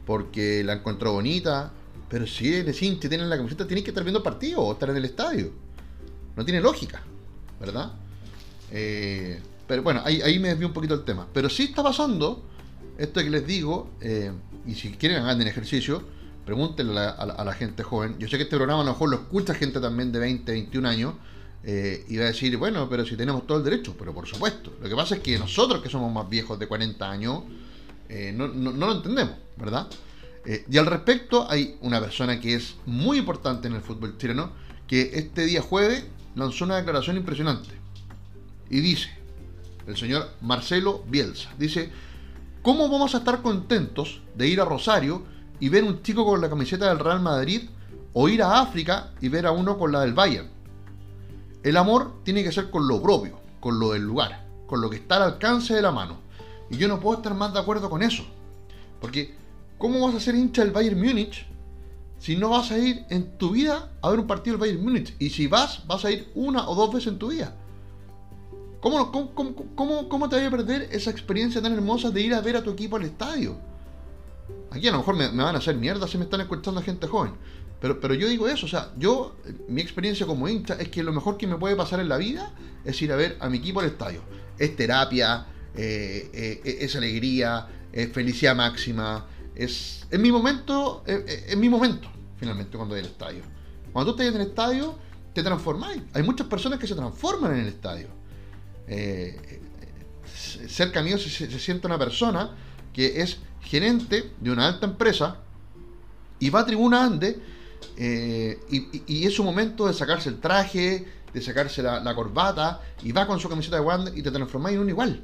porque 0.06 0.64
la 0.64 0.74
encontró 0.74 1.14
bonita, 1.14 1.72
pero 2.10 2.28
si 2.28 2.54
eres 2.54 2.80
hincha 2.84 3.08
y 3.08 3.10
tienes 3.10 3.26
la 3.26 3.38
camiseta, 3.38 3.66
tienes 3.66 3.84
que 3.84 3.90
estar 3.90 4.04
viendo 4.04 4.22
partido 4.22 4.62
o 4.62 4.74
estar 4.74 4.92
en 4.92 4.98
el 4.98 5.06
estadio. 5.06 5.50
No 6.36 6.46
tiene 6.46 6.62
lógica, 6.62 7.02
¿verdad? 7.60 7.92
Eh, 8.70 9.42
pero 9.66 9.82
bueno, 9.82 10.04
ahí, 10.06 10.38
me 10.38 10.50
desvío 10.50 10.68
un 10.68 10.74
poquito 10.74 10.94
el 10.94 11.04
tema. 11.04 11.26
Pero 11.34 11.50
sí 11.50 11.64
está 11.64 11.82
pasando 11.82 12.44
esto 13.00 13.20
que 13.24 13.32
les 13.32 13.48
digo, 13.48 13.90
eh, 14.00 14.32
y 14.68 14.76
si 14.76 14.92
quieren 14.92 15.24
hagan 15.24 15.42
el 15.42 15.48
ejercicio, 15.48 16.22
pregúntenle 16.46 17.00
a 17.00 17.44
la, 17.44 17.54
gente 17.54 17.84
joven. 17.84 18.18
Yo 18.20 18.28
sé 18.28 18.38
que 18.38 18.44
este 18.44 18.58
programa 18.58 18.82
a 18.82 18.86
lo 18.86 18.92
mejor 18.92 19.10
lo 19.10 19.16
escucha 19.18 19.54
gente 19.54 19.80
también 19.80 20.12
de 20.12 20.20
20, 20.20 20.52
21 20.52 20.88
años, 20.88 21.14
eh, 21.64 22.06
y 22.10 22.18
va 22.18 22.24
a 22.24 22.28
decir, 22.28 22.58
bueno, 22.58 22.90
pero 22.90 23.06
si 23.06 23.16
tenemos 23.16 23.48
todo 23.48 23.60
el 23.60 23.64
derecho, 23.64 23.96
pero 23.98 24.14
por 24.14 24.28
supuesto. 24.28 24.74
Lo 24.82 24.90
que 24.90 24.96
pasa 24.96 25.16
es 25.16 25.22
que 25.22 25.40
nosotros 25.40 25.82
que 25.82 25.90
somos 25.90 26.12
más 26.12 26.30
viejos 26.30 26.60
de 26.60 26.68
40 26.68 27.10
años, 27.10 27.44
no, 28.34 28.48
no, 28.48 28.72
lo 28.72 28.92
entendemos, 28.92 29.36
¿verdad? 29.58 29.88
Eh, 30.46 30.66
y 30.70 30.78
al 30.78 30.86
respecto 30.86 31.50
hay 31.50 31.78
una 31.82 32.02
persona 32.02 32.40
que 32.40 32.56
es 32.56 32.76
muy 32.86 33.18
importante 33.18 33.68
en 33.68 33.76
el 33.76 33.82
fútbol 33.82 34.18
chileno, 34.18 34.52
que 34.88 35.12
este 35.14 35.46
día 35.46 35.62
jueves 35.62 36.06
lanzó 36.36 36.66
una 36.66 36.78
declaración 36.78 37.18
impresionante. 37.18 37.70
Y 38.70 38.82
dice, 38.82 39.10
el 39.88 39.96
señor 39.96 40.30
Marcelo 40.42 41.04
Bielsa, 41.08 41.50
dice, 41.58 41.90
¿cómo 42.62 42.90
vamos 42.90 43.16
a 43.16 43.20
estar 43.20 43.42
contentos 43.42 44.22
de 44.36 44.48
ir 44.48 44.60
a 44.60 44.66
Rosario 44.66 45.24
y 45.60 45.70
ver 45.70 45.84
un 45.84 46.02
chico 46.02 46.26
con 46.26 46.42
la 46.42 46.50
camiseta 46.50 46.90
del 46.90 47.00
Real 47.00 47.22
Madrid 47.22 47.70
o 48.14 48.30
ir 48.30 48.44
a 48.44 48.60
África 48.60 49.12
y 49.22 49.30
ver 49.30 49.46
a 49.46 49.52
uno 49.52 49.78
con 49.78 49.92
la 49.92 50.02
del 50.02 50.14
Bayern? 50.14 50.50
El 51.64 51.78
amor 51.78 52.22
tiene 52.24 52.44
que 52.44 52.52
ser 52.52 52.70
con 52.70 52.88
lo 52.88 53.02
propio, 53.02 53.40
con 53.60 53.80
lo 53.80 53.92
del 53.92 54.04
lugar, 54.04 54.46
con 54.68 54.82
lo 54.82 54.90
que 54.90 54.98
está 54.98 55.16
al 55.18 55.24
alcance 55.24 55.74
de 55.74 55.82
la 55.82 55.92
mano. 55.92 56.18
Y 56.70 56.78
yo 56.78 56.88
no 56.88 57.00
puedo 57.00 57.18
estar 57.18 57.34
más 57.34 57.54
de 57.54 57.60
acuerdo 57.60 57.90
con 57.90 58.04
eso. 58.04 58.24
Porque 59.00 59.36
¿Cómo 59.84 60.00
vas 60.00 60.16
a 60.16 60.20
ser 60.22 60.36
hincha 60.36 60.64
del 60.64 60.72
Bayern 60.72 60.98
Múnich 60.98 61.46
si 62.18 62.38
no 62.38 62.52
vas 62.52 62.72
a 62.72 62.78
ir 62.78 63.04
en 63.10 63.38
tu 63.38 63.50
vida 63.50 63.92
a 64.02 64.10
ver 64.10 64.20
un 64.22 64.28
partido 64.28 64.54
del 64.54 64.62
Bayern 64.62 64.82
Múnich? 64.82 65.14
Y 65.20 65.30
si 65.30 65.48
vas, 65.48 65.86
vas 65.86 66.06
a 66.06 66.12
ir 66.12 66.32
una 66.36 66.70
o 66.70 66.74
dos 66.74 66.94
veces 66.94 67.12
en 67.12 67.20
tu 67.20 67.28
vida. 67.28 67.54
¿Cómo, 68.80 69.12
cómo, 69.36 70.30
te 70.30 70.38
voy 70.38 70.46
a 70.46 70.50
perder 70.50 70.88
esa 70.94 71.10
experiencia 71.10 71.62
tan 71.62 71.74
hermosa 71.74 72.12
de 72.12 72.22
ir 72.22 72.34
a 72.34 72.40
ver 72.40 72.56
a 72.56 72.64
tu 72.64 72.70
equipo 72.70 72.96
al 72.96 73.04
estadio? 73.04 73.58
Aquí 74.74 74.88
a 74.88 74.92
lo 74.92 74.98
mejor 74.98 75.16
me, 75.16 75.28
van 75.28 75.56
a 75.56 75.60
hacer 75.60 75.76
mierda 75.76 76.08
si 76.08 76.18
me 76.18 76.24
están 76.24 76.42
escuchando 76.42 76.82
gente 76.82 77.08
joven. 77.08 77.34
Pero, 77.80 78.00
pero 78.00 78.14
yo 78.14 78.28
digo 78.28 78.48
eso, 78.48 78.66
o 78.66 78.70
sea, 78.70 78.92
yo, 78.98 79.36
mi 79.68 79.82
experiencia 79.82 80.26
como 80.26 80.48
hincha 80.48 80.76
es 80.76 80.90
que 80.90 81.04
lo 81.04 81.14
mejor 81.14 81.38
que 81.38 81.46
me 81.46 81.58
puede 81.58 81.76
pasar 81.76 82.00
en 82.00 82.10
la 82.10 82.18
vida 82.18 82.52
es 82.84 83.00
ir 83.02 83.12
a 83.12 83.16
ver 83.16 83.38
a 83.40 83.50
mi 83.50 83.60
equipo 83.60 83.82
al 83.82 83.88
estadio. 83.88 84.22
Es 84.58 84.76
terapia, 84.76 85.46
eh, 85.76 86.30
eh, 86.34 86.78
es 86.82 86.96
alegría, 86.96 87.68
es 87.92 88.12
felicidad 88.12 88.56
máxima, 88.56 89.28
es, 89.54 90.08
mi 90.12 90.32
momento, 90.32 91.04
es, 91.06 91.56
mi 91.56 91.70
momento, 91.70 92.08
finalmente, 92.38 92.76
cuando 92.78 92.96
hay 92.96 93.02
el 93.02 93.08
estadio. 93.08 93.44
Cuando 93.92 94.16
tú 94.16 94.22
estás 94.22 94.34
en 94.34 94.42
el 94.42 94.48
estadio, 94.48 94.98
te 95.34 95.44
transformáis. 95.44 96.02
Hay 96.14 96.24
muchas 96.24 96.48
personas 96.48 96.80
que 96.80 96.88
se 96.88 96.96
transforman 96.96 97.54
en 97.54 97.60
el 97.60 97.68
estadio. 97.68 98.08
Eh, 98.88 99.62
cerca 100.68 101.02
mío 101.02 101.18
se, 101.18 101.30
siente 101.60 101.88
una 101.88 101.98
persona 101.98 102.52
que 102.94 103.22
es 103.22 103.40
gerente 103.62 104.32
de 104.40 104.52
una 104.52 104.68
alta 104.68 104.86
empresa 104.86 105.38
y 106.40 106.50
va 106.50 106.62
a 106.62 106.66
Tribuna 106.66 107.06
Ande 107.06 107.40
eh, 107.98 108.60
y, 108.70 109.26
es 109.26 109.34
su 109.34 109.44
momento 109.44 109.88
de 109.88 109.94
sacarse 109.94 110.30
el 110.30 110.40
traje, 110.40 111.06
de 111.34 111.42
sacarse 111.42 111.82
la, 111.82 112.16
corbata 112.16 112.82
y 113.04 113.12
va 113.12 113.28
con 113.28 113.40
su 113.40 113.50
camiseta 113.50 113.78
de 113.78 113.82
Wander 113.82 114.18
y 114.18 114.22
te 114.22 114.32
transformáis 114.32 114.76
en 114.76 114.82
un 114.82 114.90
igual, 114.90 115.24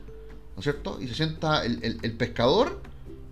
¿no 0.55 0.60
es 0.60 0.63
cierto? 0.63 0.99
Y 1.01 1.08
se 1.08 1.15
sienta 1.15 1.65
el, 1.65 1.99
el 2.01 2.13
pescador 2.13 2.82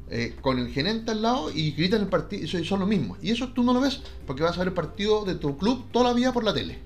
eh, 0.09 0.37
con 0.39 0.57
el 0.57 0.69
gerente 0.69 1.11
al 1.11 1.21
lado 1.21 1.51
y 1.51 1.71
gritan 1.71 1.99
el 1.99 2.07
partido 2.07 2.45
y 2.45 2.65
son 2.65 2.79
lo 2.79 2.87
mismo. 2.87 3.17
Y 3.21 3.31
eso 3.31 3.49
tú 3.49 3.61
no 3.61 3.73
lo 3.73 3.81
ves 3.81 3.99
porque 4.25 4.41
vas 4.41 4.55
a 4.55 4.59
ver 4.59 4.69
el 4.69 4.73
partido 4.73 5.25
de 5.25 5.35
tu 5.35 5.57
club 5.57 5.91
toda 5.91 6.05
la 6.05 6.13
vida 6.13 6.31
por 6.31 6.45
la 6.45 6.53
tele. 6.53 6.79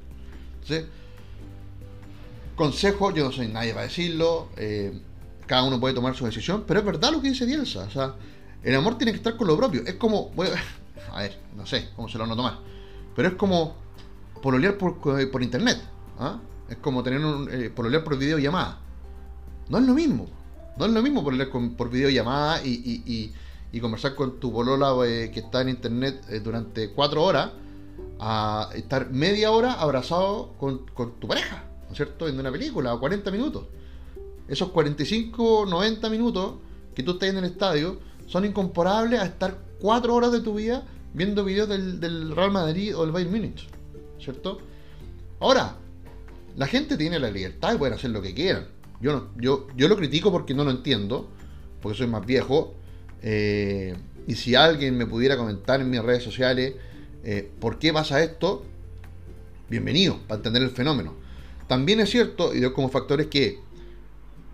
consejo, 2.56 3.14
yo 3.14 3.26
no 3.26 3.32
soy 3.32 3.48
nadie 3.48 3.74
para 3.74 3.86
decirlo, 3.86 4.50
eh, 4.58 5.00
cada 5.52 5.64
uno 5.64 5.82
puede 5.82 5.94
tomar 5.94 6.16
su 6.16 6.24
decisión, 6.24 6.64
pero 6.66 6.80
es 6.80 6.86
verdad 6.86 7.12
lo 7.12 7.22
que 7.22 7.28
dice 7.28 7.46
Bielsa. 7.46 7.84
O 7.84 7.92
sea, 7.92 8.16
el 8.64 8.74
amor 8.74 8.98
tiene 8.98 9.12
que 9.12 9.18
estar 9.18 9.36
con 9.36 9.48
lo 9.48 9.58
propio. 9.58 9.82
Es 9.86 9.96
como, 9.96 10.32
a 11.12 11.20
ver, 11.20 11.38
no 11.58 11.66
sé 11.66 11.90
cómo 11.94 12.08
se 12.08 12.18
lo 12.18 12.24
van 12.24 12.32
a 12.32 12.36
tomar, 12.38 12.60
pero 13.14 13.28
es 13.28 13.34
como 13.34 13.76
pololear 14.42 14.78
por, 14.78 14.98
por 15.30 15.44
internet. 15.44 15.78
¿ah? 16.20 16.40
Es 16.70 16.78
como 16.78 17.04
tener 17.04 17.20
un 17.20 17.50
eh, 17.52 17.70
pololear 17.70 18.02
por 18.02 18.18
videollamada. 18.18 18.80
No 19.68 19.80
es 19.80 19.84
lo 19.84 19.94
mismo. 19.94 20.30
No 20.78 20.86
es 20.86 20.92
lo 20.94 21.02
mismo 21.02 21.22
por, 21.22 21.36
por 21.76 21.90
videollamada 21.90 22.66
y, 22.66 23.34
y, 23.74 23.80
conversar 23.82 24.16
con 24.16 24.40
tu 24.40 24.54
polola 24.54 24.94
eh, 25.06 25.32
que 25.34 25.42
está 25.42 25.60
en 25.60 25.68
internet 25.68 26.24
eh, 26.30 26.40
durante 26.40 26.92
cuatro 26.92 27.24
horas 27.24 27.50
a 28.22 28.70
estar 28.74 29.10
media 29.10 29.52
hora 29.52 29.74
abrazado 29.74 30.54
con, 30.58 30.86
tu 31.20 31.28
pareja, 31.28 31.66
¿no 31.88 31.92
es 31.92 31.98
cierto? 31.98 32.24
Viendo 32.24 32.40
una 32.40 32.54
película, 32.54 32.94
o 32.94 33.02
40 33.02 33.30
minutos. 33.32 33.66
Esos 34.47 34.69
45, 34.69 35.65
90 35.69 36.10
minutos 36.10 36.56
que 36.95 37.04
tú 37.04 37.12
estás 37.12 37.30
en 37.30 37.38
el 37.38 37.45
estadio 37.45 37.99
son 38.27 38.45
incomparables 38.45 39.19
a 39.19 39.25
estar 39.25 39.58
cuatro 39.80 40.15
horas 40.15 40.32
de 40.32 40.41
tu 40.41 40.56
vida 40.56 40.86
viendo 41.13 41.43
videos 41.43 41.69
del, 41.69 42.36
Real 42.36 42.51
Madrid 42.51 42.95
o 42.95 43.01
del 43.01 43.12
Bayern 43.12 43.32
Múnich, 43.32 43.67
¿cierto? 44.19 44.60
Ahora, 45.39 45.75
la 46.56 46.67
gente 46.67 46.97
tiene 46.97 47.19
la 47.19 47.32
libertad 47.32 47.71
de 47.71 47.77
poder 47.77 47.93
hacer 47.93 48.12
lo 48.12 48.21
que 48.21 48.34
quieran 48.34 48.82
yo, 49.01 49.30
yo, 49.38 49.67
yo 49.75 49.88
lo 49.88 49.97
critico 49.97 50.32
porque 50.32 50.54
no 50.54 50.63
lo 50.63 50.71
entiendo, 50.71 51.27
porque 51.82 51.97
soy 51.97 52.08
más 52.08 52.25
viejo. 52.25 52.75
Eh, 53.23 53.95
y 54.27 54.36
si 54.36 54.56
alguien 54.56 54.97
me 54.97 55.08
pudiera 55.08 55.38
comentar 55.38 55.82
en 55.82 55.89
mis 55.89 56.01
redes 56.01 56.23
sociales 56.23 56.75
eh, 57.23 57.49
por 57.60 57.80
qué 57.80 57.91
pasa 57.91 58.23
esto, 58.23 58.63
bienvenido, 59.69 60.19
para 60.27 60.38
entender 60.38 60.62
el 60.62 60.69
fenómeno. 60.69 61.15
También 61.67 61.99
es 61.99 62.10
cierto, 62.10 62.54
y 62.54 62.60
doy 62.60 62.73
como 62.73 62.89
factores 62.89 63.27
que 63.27 63.60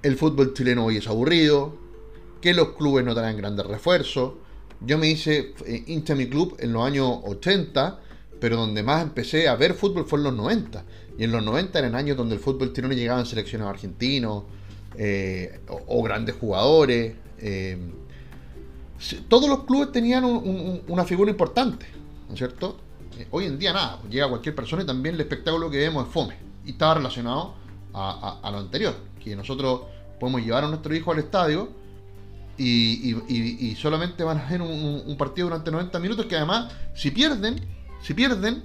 el 0.08 0.18
fútbol 0.18 0.54
chileno 0.54 0.86
hoy 0.86 0.98
es 0.98 1.08
aburrido, 1.08 1.76
que 2.42 2.54
los 2.54 2.70
clubes 2.70 3.06
no 3.06 3.14
traen 3.14 3.38
grandes 3.38 3.66
refuerzos. 3.66 4.34
Yo 4.82 4.98
me 4.98 5.10
hice 5.10 5.54
eh, 5.66 5.84
hincha 5.88 6.16
mi 6.16 6.28
club 6.28 6.56
en 6.60 6.74
los 6.74 6.86
años 6.86 7.20
80, 7.24 8.00
pero 8.40 8.58
donde 8.58 8.84
más 8.84 9.04
empecé 9.04 9.48
a 9.48 9.56
ver 9.56 9.74
fútbol 9.74 10.06
fue 10.06 10.20
en 10.20 10.24
los 10.24 10.34
90. 10.34 10.84
Y 11.18 11.24
en 11.24 11.32
los 11.32 11.44
90 11.44 11.80
eran 11.80 11.96
años 11.96 12.16
donde 12.16 12.36
el 12.36 12.42
fútbol 12.42 12.74
chileno 12.74 12.94
llegaba 12.94 13.20
en 13.20 13.26
selecciones 13.26 13.68
argentinos 13.68 14.44
eh, 14.98 15.60
o, 15.68 16.04
grandes 16.04 16.36
jugadores. 16.36 17.16
Eh, 17.40 17.78
todos 19.28 19.48
los 19.50 19.64
clubes 19.64 19.92
tenían 19.92 20.24
una 20.26 21.06
figura 21.06 21.30
importante, 21.30 21.86
¿no 22.28 22.34
es 22.34 22.38
cierto? 22.40 22.78
Eh, 23.18 23.28
hoy 23.32 23.46
en 23.46 23.58
día 23.60 23.74
nada, 23.74 24.00
pues 24.00 24.12
llega 24.12 24.28
cualquier 24.28 24.56
persona 24.56 24.84
y 24.84 24.86
también 24.86 25.16
el 25.16 25.22
espectáculo 25.22 25.70
que 25.70 25.78
vemos 25.78 26.08
es 26.08 26.14
fome. 26.14 26.36
Y 26.66 26.72
estaba 26.72 26.96
relacionado 26.96 27.56
a, 27.94 28.50
lo 28.52 28.58
anterior, 28.60 28.96
que 29.24 29.36
nosotros 29.36 29.82
podemos 30.20 30.42
llevar 30.42 30.64
a 30.64 30.68
nuestro 30.68 30.96
hijo 30.96 31.12
al 31.12 31.20
estadio 31.20 31.70
y, 32.58 33.76
solamente 33.80 34.24
van 34.24 34.38
a 34.38 34.46
hacer 34.46 34.62
un, 34.62 35.16
partido 35.18 35.48
durante 35.48 35.72
90 35.72 36.00
minutos 36.00 36.26
que 36.26 36.36
además, 36.36 36.74
si 36.96 37.12
pierden, 37.12 37.62
si 38.02 38.14
pierden, 38.14 38.64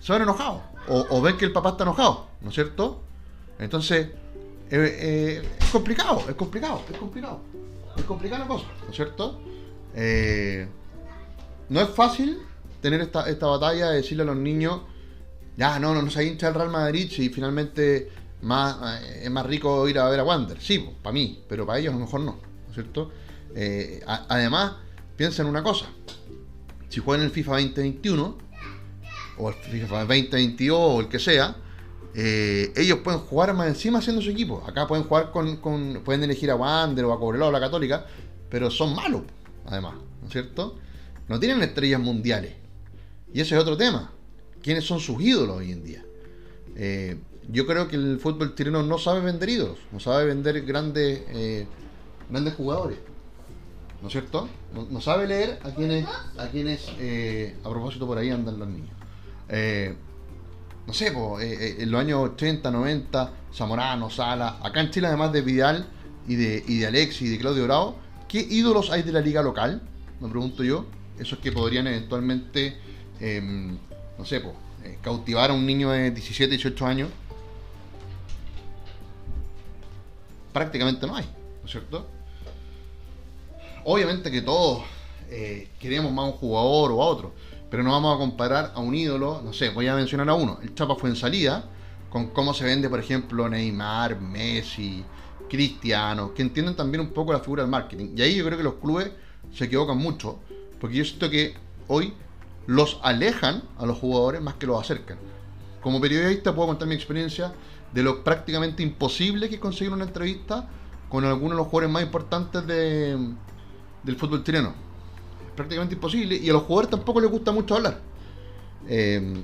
se 0.00 0.12
van 0.12 0.22
enojados. 0.22 0.62
O, 0.88 1.20
ven 1.20 1.36
que 1.36 1.44
el 1.44 1.52
papá 1.52 1.70
está 1.70 1.84
enojado, 1.84 2.28
¿no 2.40 2.48
es 2.48 2.54
cierto? 2.54 3.02
Entonces, 3.58 4.08
eh, 4.70 4.96
eh, 5.00 5.48
es 5.60 5.68
complicado, 5.70 6.24
es 6.28 6.34
complicado, 6.34 6.82
es 6.90 6.96
complicado. 6.96 7.40
Es 7.96 8.04
complicada 8.04 8.44
la 8.44 8.48
cosa, 8.48 8.66
¿no 8.84 8.90
es 8.90 8.96
cierto? 8.96 9.40
Eh, 9.94 10.66
no 11.68 11.80
es 11.80 11.88
fácil 11.90 12.38
tener 12.80 13.00
esta, 13.00 13.28
esta 13.28 13.46
batalla 13.46 13.90
de 13.90 13.96
decirle 13.96 14.22
a 14.22 14.26
los 14.26 14.36
niños, 14.36 14.82
ya, 15.56 15.78
no, 15.78 15.92
no, 15.92 16.02
no 16.02 16.10
se 16.10 16.24
hincha 16.24 16.48
el 16.48 16.54
Real 16.54 16.70
Madrid 16.70 17.10
y 17.18 17.28
finalmente 17.28 18.08
más, 18.42 19.02
es 19.02 19.30
más 19.30 19.46
rico 19.46 19.88
ir 19.88 19.98
a 19.98 20.08
ver 20.08 20.20
a 20.20 20.24
Wander. 20.24 20.60
Sí, 20.60 20.84
para 21.02 21.12
mí, 21.12 21.42
pero 21.48 21.66
para 21.66 21.78
ellos 21.78 21.92
a 21.92 21.96
lo 21.96 22.04
mejor 22.04 22.20
no. 22.20 22.38
cierto? 22.72 23.10
Eh, 23.54 24.02
además, 24.06 24.74
piensa 25.16 25.42
en 25.42 25.48
una 25.48 25.62
cosa. 25.62 25.86
Si 26.88 27.00
juegan 27.00 27.24
el 27.24 27.30
FIFA 27.30 27.52
2021, 27.52 28.38
o 29.38 29.48
el 29.48 29.54
FIFA 29.54 30.00
2022, 30.00 30.78
o 30.78 31.00
el 31.00 31.08
que 31.08 31.18
sea, 31.18 31.56
eh, 32.14 32.72
ellos 32.76 32.98
pueden 33.04 33.20
jugar 33.20 33.54
más 33.54 33.68
encima 33.68 33.98
haciendo 33.98 34.22
su 34.22 34.30
equipo. 34.30 34.64
Acá 34.66 34.86
pueden 34.86 35.04
jugar 35.04 35.30
con, 35.30 36.02
pueden 36.04 36.24
elegir 36.24 36.50
a 36.50 36.56
Wander 36.56 37.04
o 37.04 37.12
a 37.12 37.18
Cobreloa 37.18 37.48
o 37.48 37.50
a 37.50 37.52
la 37.52 37.60
Católica, 37.60 38.06
pero 38.48 38.70
son 38.70 38.94
malos, 38.94 39.22
además, 39.66 39.94
¿no 40.20 40.26
es 40.26 40.32
cierto? 40.32 40.76
No 41.28 41.38
tienen 41.38 41.62
estrellas 41.62 42.00
mundiales. 42.00 42.54
Y 43.32 43.40
ese 43.40 43.54
es 43.54 43.60
otro 43.60 43.76
tema. 43.76 44.10
¿Quiénes 44.62 44.84
son 44.84 45.00
sus 45.00 45.20
ídolos 45.20 45.58
hoy 45.58 45.72
en 45.72 45.84
día? 45.84 46.04
Eh, 46.74 47.16
yo 47.48 47.66
creo 47.66 47.88
que 47.88 47.96
el 47.96 48.20
fútbol 48.20 48.54
chileno 48.54 48.82
no 48.82 48.98
sabe 48.98 49.20
vender 49.20 49.48
ídolos, 49.48 49.78
no 49.90 50.00
sabe 50.00 50.26
vender 50.26 50.62
grandes, 50.62 51.22
grandes 52.30 52.54
jugadores. 52.54 52.98
¿no 54.00 54.08
es 54.08 54.12
cierto? 54.12 54.48
No, 54.90 55.00
sabe 55.00 55.26
leer 55.26 55.58
a 55.64 55.70
quienes, 55.70 56.06
a 56.36 56.48
quienes 56.48 56.88
eh, 56.98 57.56
a 57.64 57.70
propósito 57.70 58.06
por 58.06 58.18
ahí 58.18 58.30
andan 58.30 58.58
los 58.58 58.68
niños. 58.68 58.90
Eh, 59.48 59.94
no 60.86 60.92
sé, 60.92 61.08
eh, 61.08 61.76
en 61.80 61.90
los 61.90 62.00
años 62.00 62.30
80, 62.34 62.70
90, 62.70 63.32
Zamorano, 63.52 64.08
Sala, 64.08 64.58
acá 64.62 64.80
en 64.80 64.90
Chile 64.90 65.08
además 65.08 65.32
de 65.32 65.42
Vidal 65.42 65.86
y 66.26 66.36
de, 66.36 66.64
y 66.66 66.78
de 66.78 66.86
Alex 66.86 67.22
y 67.22 67.28
de 67.28 67.38
Claudio 67.38 67.64
Bravo, 67.64 67.98
¿qué 68.28 68.40
ídolos 68.40 68.90
hay 68.90 69.02
de 69.02 69.12
la 69.12 69.20
liga 69.20 69.42
local? 69.42 69.82
Me 70.20 70.28
pregunto 70.28 70.62
yo. 70.62 70.86
Esos 71.18 71.40
que 71.40 71.50
podrían 71.50 71.88
eventualmente, 71.88 72.76
em, 73.18 73.76
no 74.16 74.24
sé, 74.24 74.40
cautivar 75.02 75.50
a 75.50 75.52
un 75.52 75.66
niño 75.66 75.90
de 75.90 76.12
17, 76.12 76.48
18 76.48 76.86
años. 76.86 77.08
Prácticamente 80.58 81.06
no 81.06 81.14
hay, 81.14 81.24
¿no 81.24 81.66
es 81.66 81.70
cierto? 81.70 82.04
Obviamente 83.84 84.28
que 84.28 84.42
todos 84.42 84.82
eh, 85.30 85.68
queremos 85.78 86.10
más 86.10 86.24
a 86.24 86.26
un 86.30 86.32
jugador 86.32 86.90
o 86.90 87.00
a 87.00 87.06
otro, 87.06 87.32
pero 87.70 87.84
no 87.84 87.92
vamos 87.92 88.16
a 88.16 88.18
comparar 88.18 88.72
a 88.74 88.80
un 88.80 88.92
ídolo, 88.92 89.40
no 89.40 89.52
sé, 89.52 89.70
voy 89.70 89.86
a 89.86 89.94
mencionar 89.94 90.28
a 90.28 90.34
uno, 90.34 90.58
el 90.60 90.74
Chapa 90.74 90.96
fue 90.96 91.10
en 91.10 91.14
salida, 91.14 91.64
con 92.10 92.30
cómo 92.30 92.52
se 92.52 92.64
vende, 92.64 92.88
por 92.88 92.98
ejemplo, 92.98 93.48
Neymar, 93.48 94.20
Messi, 94.20 95.04
Cristiano, 95.48 96.34
que 96.34 96.42
entienden 96.42 96.74
también 96.74 97.02
un 97.02 97.10
poco 97.10 97.32
la 97.32 97.38
figura 97.38 97.62
del 97.62 97.70
marketing. 97.70 98.16
Y 98.16 98.22
ahí 98.22 98.34
yo 98.34 98.44
creo 98.44 98.58
que 98.58 98.64
los 98.64 98.74
clubes 98.82 99.12
se 99.54 99.66
equivocan 99.66 99.96
mucho, 99.96 100.40
porque 100.80 100.96
yo 100.96 101.04
siento 101.04 101.30
que 101.30 101.54
hoy 101.86 102.14
los 102.66 102.98
alejan 103.04 103.62
a 103.78 103.86
los 103.86 103.96
jugadores 103.96 104.40
más 104.40 104.54
que 104.54 104.66
los 104.66 104.80
acercan. 104.80 105.18
Como 105.80 106.00
periodista 106.00 106.52
puedo 106.52 106.66
contar 106.66 106.88
mi 106.88 106.96
experiencia 106.96 107.52
de 107.92 108.02
lo 108.02 108.22
prácticamente 108.22 108.82
imposible 108.82 109.48
que 109.48 109.56
es 109.56 109.60
conseguir 109.60 109.92
una 109.92 110.04
entrevista 110.04 110.68
con 111.08 111.24
algunos 111.24 111.52
de 111.52 111.56
los 111.56 111.66
jugadores 111.66 111.90
más 111.90 112.02
importantes 112.02 112.66
de, 112.66 113.16
del 114.02 114.16
fútbol 114.16 114.44
chileno. 114.44 114.74
Prácticamente 115.56 115.94
imposible 115.94 116.36
y 116.36 116.48
a 116.50 116.52
los 116.52 116.62
jugadores 116.62 116.90
tampoco 116.90 117.20
les 117.20 117.30
gusta 117.30 117.50
mucho 117.50 117.76
hablar. 117.76 118.00
Eh, 118.86 119.42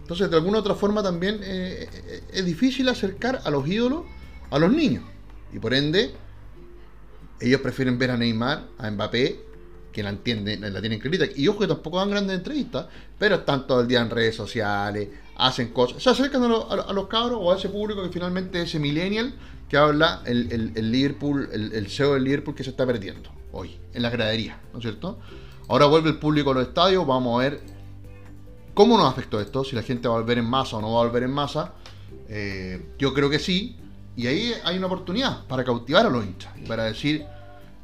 entonces, 0.00 0.30
de 0.30 0.36
alguna 0.36 0.58
u 0.58 0.60
otra 0.60 0.74
forma 0.74 1.02
también 1.02 1.40
eh, 1.42 1.88
eh, 1.92 2.22
es 2.32 2.44
difícil 2.44 2.88
acercar 2.88 3.42
a 3.44 3.50
los 3.50 3.66
ídolos 3.68 4.04
a 4.50 4.58
los 4.58 4.72
niños. 4.72 5.04
Y 5.52 5.58
por 5.58 5.74
ende, 5.74 6.12
ellos 7.40 7.60
prefieren 7.60 7.98
ver 7.98 8.10
a 8.10 8.16
Neymar, 8.16 8.64
a 8.78 8.90
Mbappé, 8.90 9.40
que 9.92 10.02
la 10.02 10.10
entienden, 10.10 10.60
la 10.72 10.80
tienen 10.80 10.98
clarita. 10.98 11.26
Y 11.34 11.48
ojo 11.48 11.60
que 11.60 11.66
tampoco 11.66 11.98
dan 11.98 12.10
grandes 12.10 12.38
entrevistas, 12.38 12.86
pero 13.18 13.36
están 13.36 13.66
todo 13.66 13.80
el 13.80 13.88
día 13.88 14.00
en 14.00 14.10
redes 14.10 14.36
sociales, 14.36 15.08
hacen 15.38 15.68
cosas, 15.68 16.02
se 16.02 16.10
acercan 16.10 16.42
a, 16.42 16.92
los 16.92 17.06
cabros 17.06 17.38
o 17.40 17.52
a 17.52 17.56
ese 17.56 17.68
público 17.68 18.02
que 18.02 18.08
finalmente 18.10 18.60
ese 18.60 18.78
millennial 18.80 19.34
que 19.68 19.76
habla 19.76 20.22
el, 20.26 20.72
el 20.74 20.92
Liverpool, 20.92 21.48
el, 21.52 21.88
CEO 21.88 22.14
del 22.14 22.24
Liverpool 22.24 22.54
que 22.54 22.64
se 22.64 22.70
está 22.70 22.84
perdiendo 22.84 23.30
hoy, 23.52 23.78
en 23.94 24.02
la 24.02 24.10
gradería, 24.10 24.60
¿no 24.72 24.78
es 24.78 24.82
cierto? 24.82 25.18
Ahora 25.68 25.86
vuelve 25.86 26.10
el 26.10 26.18
público 26.18 26.50
a 26.50 26.54
los 26.54 26.68
estadios, 26.68 27.06
vamos 27.06 27.38
a 27.38 27.44
ver 27.44 27.60
cómo 28.74 28.96
nos 28.96 29.10
afectó 29.10 29.40
esto, 29.40 29.64
si 29.64 29.76
la 29.76 29.82
gente 29.82 30.08
va 30.08 30.16
a 30.16 30.18
volver 30.18 30.38
en 30.38 30.46
masa 30.46 30.76
o 30.76 30.80
no 30.80 30.92
va 30.92 31.02
a 31.02 31.04
volver 31.04 31.22
en 31.22 31.32
masa. 31.32 31.74
Eh, 32.28 32.94
yo 32.98 33.14
creo 33.14 33.30
que 33.30 33.38
sí, 33.38 33.76
y 34.16 34.26
ahí 34.26 34.52
hay 34.64 34.76
una 34.76 34.86
oportunidad 34.86 35.46
para 35.46 35.64
cautivar 35.64 36.06
a 36.06 36.10
los 36.10 36.24
hinchas 36.24 36.52
y 36.58 36.66
para 36.66 36.84
decir, 36.84 37.24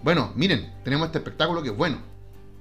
bueno, 0.02 0.32
miren, 0.34 0.72
tenemos 0.82 1.06
este 1.06 1.18
espectáculo 1.18 1.62
que 1.62 1.68
es 1.68 1.76
bueno, 1.76 1.98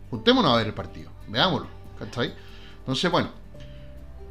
juntémonos 0.09 0.53
a 0.53 0.57
ver 0.57 0.67
el 0.67 0.73
partido, 0.73 1.09
veámoslo, 1.27 1.67
¿cachai? 1.97 2.33
Entonces, 2.79 3.09
bueno, 3.09 3.42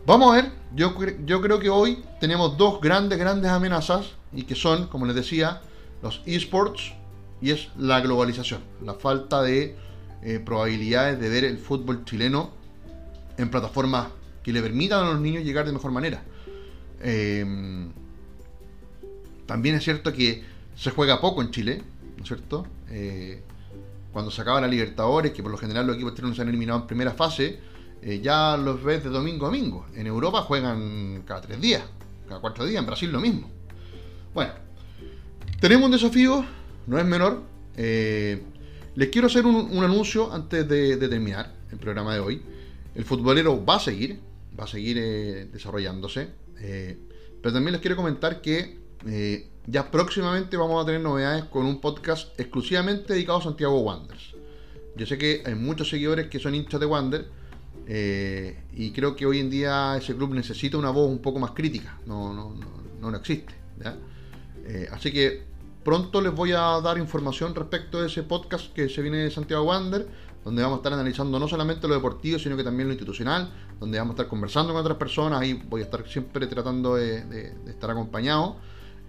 vamos 0.07 0.33
a 0.33 0.37
ver, 0.37 0.53
yo, 0.75 0.95
yo 1.25 1.41
creo 1.41 1.59
que 1.59 1.71
hoy 1.71 2.03
tenemos 2.21 2.57
dos 2.57 2.81
grandes, 2.81 3.19
grandes 3.19 3.51
amenazas 3.51 4.13
y 4.33 4.45
que 4.45 4.55
son, 4.55 4.87
como 4.89 5.07
les 5.07 5.15
decía, 5.15 5.63
los 6.03 6.23
esports 6.27 6.93
y 7.41 7.51
es 7.51 7.69
la 7.77 8.01
globalización, 8.01 8.61
la 8.85 8.95
falta 8.95 9.43
de 9.43 9.77
eh, 10.23 10.41
probabilidades 10.45 11.19
de 11.21 11.29
ver 11.29 11.45
el 11.45 11.59
fútbol 11.59 12.05
chileno 12.05 12.51
en 13.37 13.51
plataformas 13.51 14.09
que 14.43 14.53
le 14.53 14.63
permitan 14.63 15.05
a 15.05 15.11
los 15.11 15.21
niños 15.21 15.45
llegar 15.45 15.67
de 15.67 15.73
mejor 15.73 15.91
manera. 15.91 16.23
Em, 17.01 17.91
también 19.47 19.75
es 19.75 19.85
cierto 19.85 20.13
que 20.13 20.45
se 20.77 20.91
juega 20.91 21.21
poco 21.21 21.43
en 21.43 21.51
Chile, 21.51 21.83
¿no 22.17 22.23
es 22.23 22.29
cierto? 22.29 22.67
Eh, 22.91 23.43
cuando 24.13 24.31
se 24.31 24.43
acaba 24.43 24.61
la 24.61 24.69
Libertadores, 24.69 25.33
que 25.33 25.43
por 25.43 25.51
lo 25.51 25.59
general 25.59 25.87
los 25.87 25.97
equipos 25.97 26.15
chilenos 26.15 26.37
se 26.37 26.43
han 26.43 26.49
eliminado 26.49 26.81
en 26.81 26.87
primera 26.87 27.13
fase, 27.13 27.59
eh, 28.03 28.21
ya 28.21 28.57
los 28.57 28.83
ves 28.83 29.05
de 29.05 29.11
domingo 29.11 29.47
a 29.47 29.49
domingo. 29.49 29.87
En 29.95 30.09
Europa 30.09 30.43
juegan 30.43 31.23
cada 31.25 31.41
tres 31.41 31.61
días, 31.61 31.85
cada 32.29 32.41
cuatro 32.41 32.67
días, 32.67 32.81
en 32.81 32.87
Brasil 32.87 33.13
lo 33.13 33.21
mismo. 33.21 33.49
Bueno, 34.35 34.53
tenemos 35.61 35.87
un 35.87 35.93
desafío 35.93 36.45
no 36.87 36.99
es 36.99 37.05
menor. 37.05 37.43
Eh, 37.77 38.43
les 38.97 39.09
quiero 39.09 39.29
hacer 39.29 39.47
un, 39.47 39.85
anuncio 39.85 40.33
antes 40.33 40.69
de, 40.69 40.97
terminar 40.97 41.55
el 41.71 41.79
programa 41.79 42.13
de 42.15 42.21
hoy. 42.21 42.43
El 42.95 43.05
futbolero 43.05 43.65
va 43.65 43.77
a 43.77 43.81
seguir, 43.81 44.19
va 44.59 44.65
a 44.65 44.67
seguir 44.67 44.99
eh, 44.99 45.49
desarrollándose. 45.53 46.29
Pero 46.55 47.55
también 47.55 47.73
les 47.73 47.81
quiero 47.81 47.97
comentar 47.97 48.41
que 48.41 48.79
ya 49.67 49.91
próximamente 49.91 50.57
vamos 50.57 50.83
a 50.83 50.87
tener 50.87 51.01
novedades 51.01 51.45
con 51.45 51.67
un 51.67 51.81
podcast 51.81 52.39
exclusivamente 52.39 53.15
dedicado 53.15 53.39
a 53.39 53.43
Santiago 53.43 53.81
Wanderers. 53.81 54.35
Yo 54.97 55.07
sé 55.07 55.19
que 55.19 55.43
hay 55.45 55.55
muchos 55.55 55.89
seguidores 55.89 56.29
que 56.29 56.39
son 56.39 56.55
hinchas 56.55 56.79
de 56.79 56.87
Wander 56.87 57.42
y 57.87 58.91
creo 58.93 59.17
que 59.17 59.27
hoy 59.27 59.41
en 59.41 59.51
día 59.51 59.97
ese 59.97 60.15
club 60.15 60.35
necesita 60.35 60.79
una 60.79 60.91
voz 60.91 61.11
un 61.11 61.21
poco 61.21 61.39
más 61.39 61.51
crítica. 61.51 61.99
No, 62.07 62.33
no, 62.33 62.55
no, 63.01 63.11
no 63.11 63.17
existe. 63.17 63.55
así 64.91 65.13
que 65.13 65.53
Pronto 65.85 66.21
les 66.21 66.33
voy 66.33 66.53
a 66.53 66.81
dar 66.81 66.97
información 66.99 67.55
respecto 67.57 68.01
de 68.01 68.07
ese 68.07 68.23
podcast 68.23 68.73
que 68.73 68.89
se 68.89 69.03
viene 69.03 69.19
de 69.19 69.31
Santiago 69.33 69.65
Wander, 69.65 70.07
donde 70.45 70.63
vamos 70.63 70.77
a 70.77 70.79
estar 70.79 70.93
analizando 70.93 71.41
no 71.41 71.49
solamente 71.49 71.89
lo 71.89 71.95
deportivo, 71.95 72.39
sino 72.39 72.57
que 72.57 72.63
también 72.63 72.87
lo 72.89 72.93
institucional, 72.93 73.51
donde 73.81 73.99
vamos 73.99 74.13
a 74.13 74.15
estar 74.15 74.29
conversando 74.29 74.73
con 74.73 74.81
otras 74.81 74.97
personas, 74.97 75.41
ahí 75.41 75.61
voy 75.69 75.81
a 75.81 75.85
estar 75.85 76.07
siempre 76.09 76.47
tratando 76.47 76.95
de, 76.95 77.53
estar 77.67 77.91
acompañado. 77.91 78.57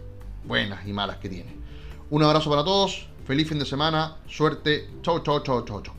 buenas 0.45 0.87
y 0.87 0.93
malas 0.93 1.17
que 1.17 1.29
tiene. 1.29 1.55
Un 2.09 2.23
abrazo 2.23 2.49
para 2.49 2.63
todos, 2.63 3.07
feliz 3.25 3.47
fin 3.47 3.59
de 3.59 3.65
semana, 3.65 4.17
suerte, 4.27 4.89
chau, 5.01 5.21
chau, 5.23 5.41
chau, 5.41 5.63
chau, 5.65 5.81
chau. 5.81 5.93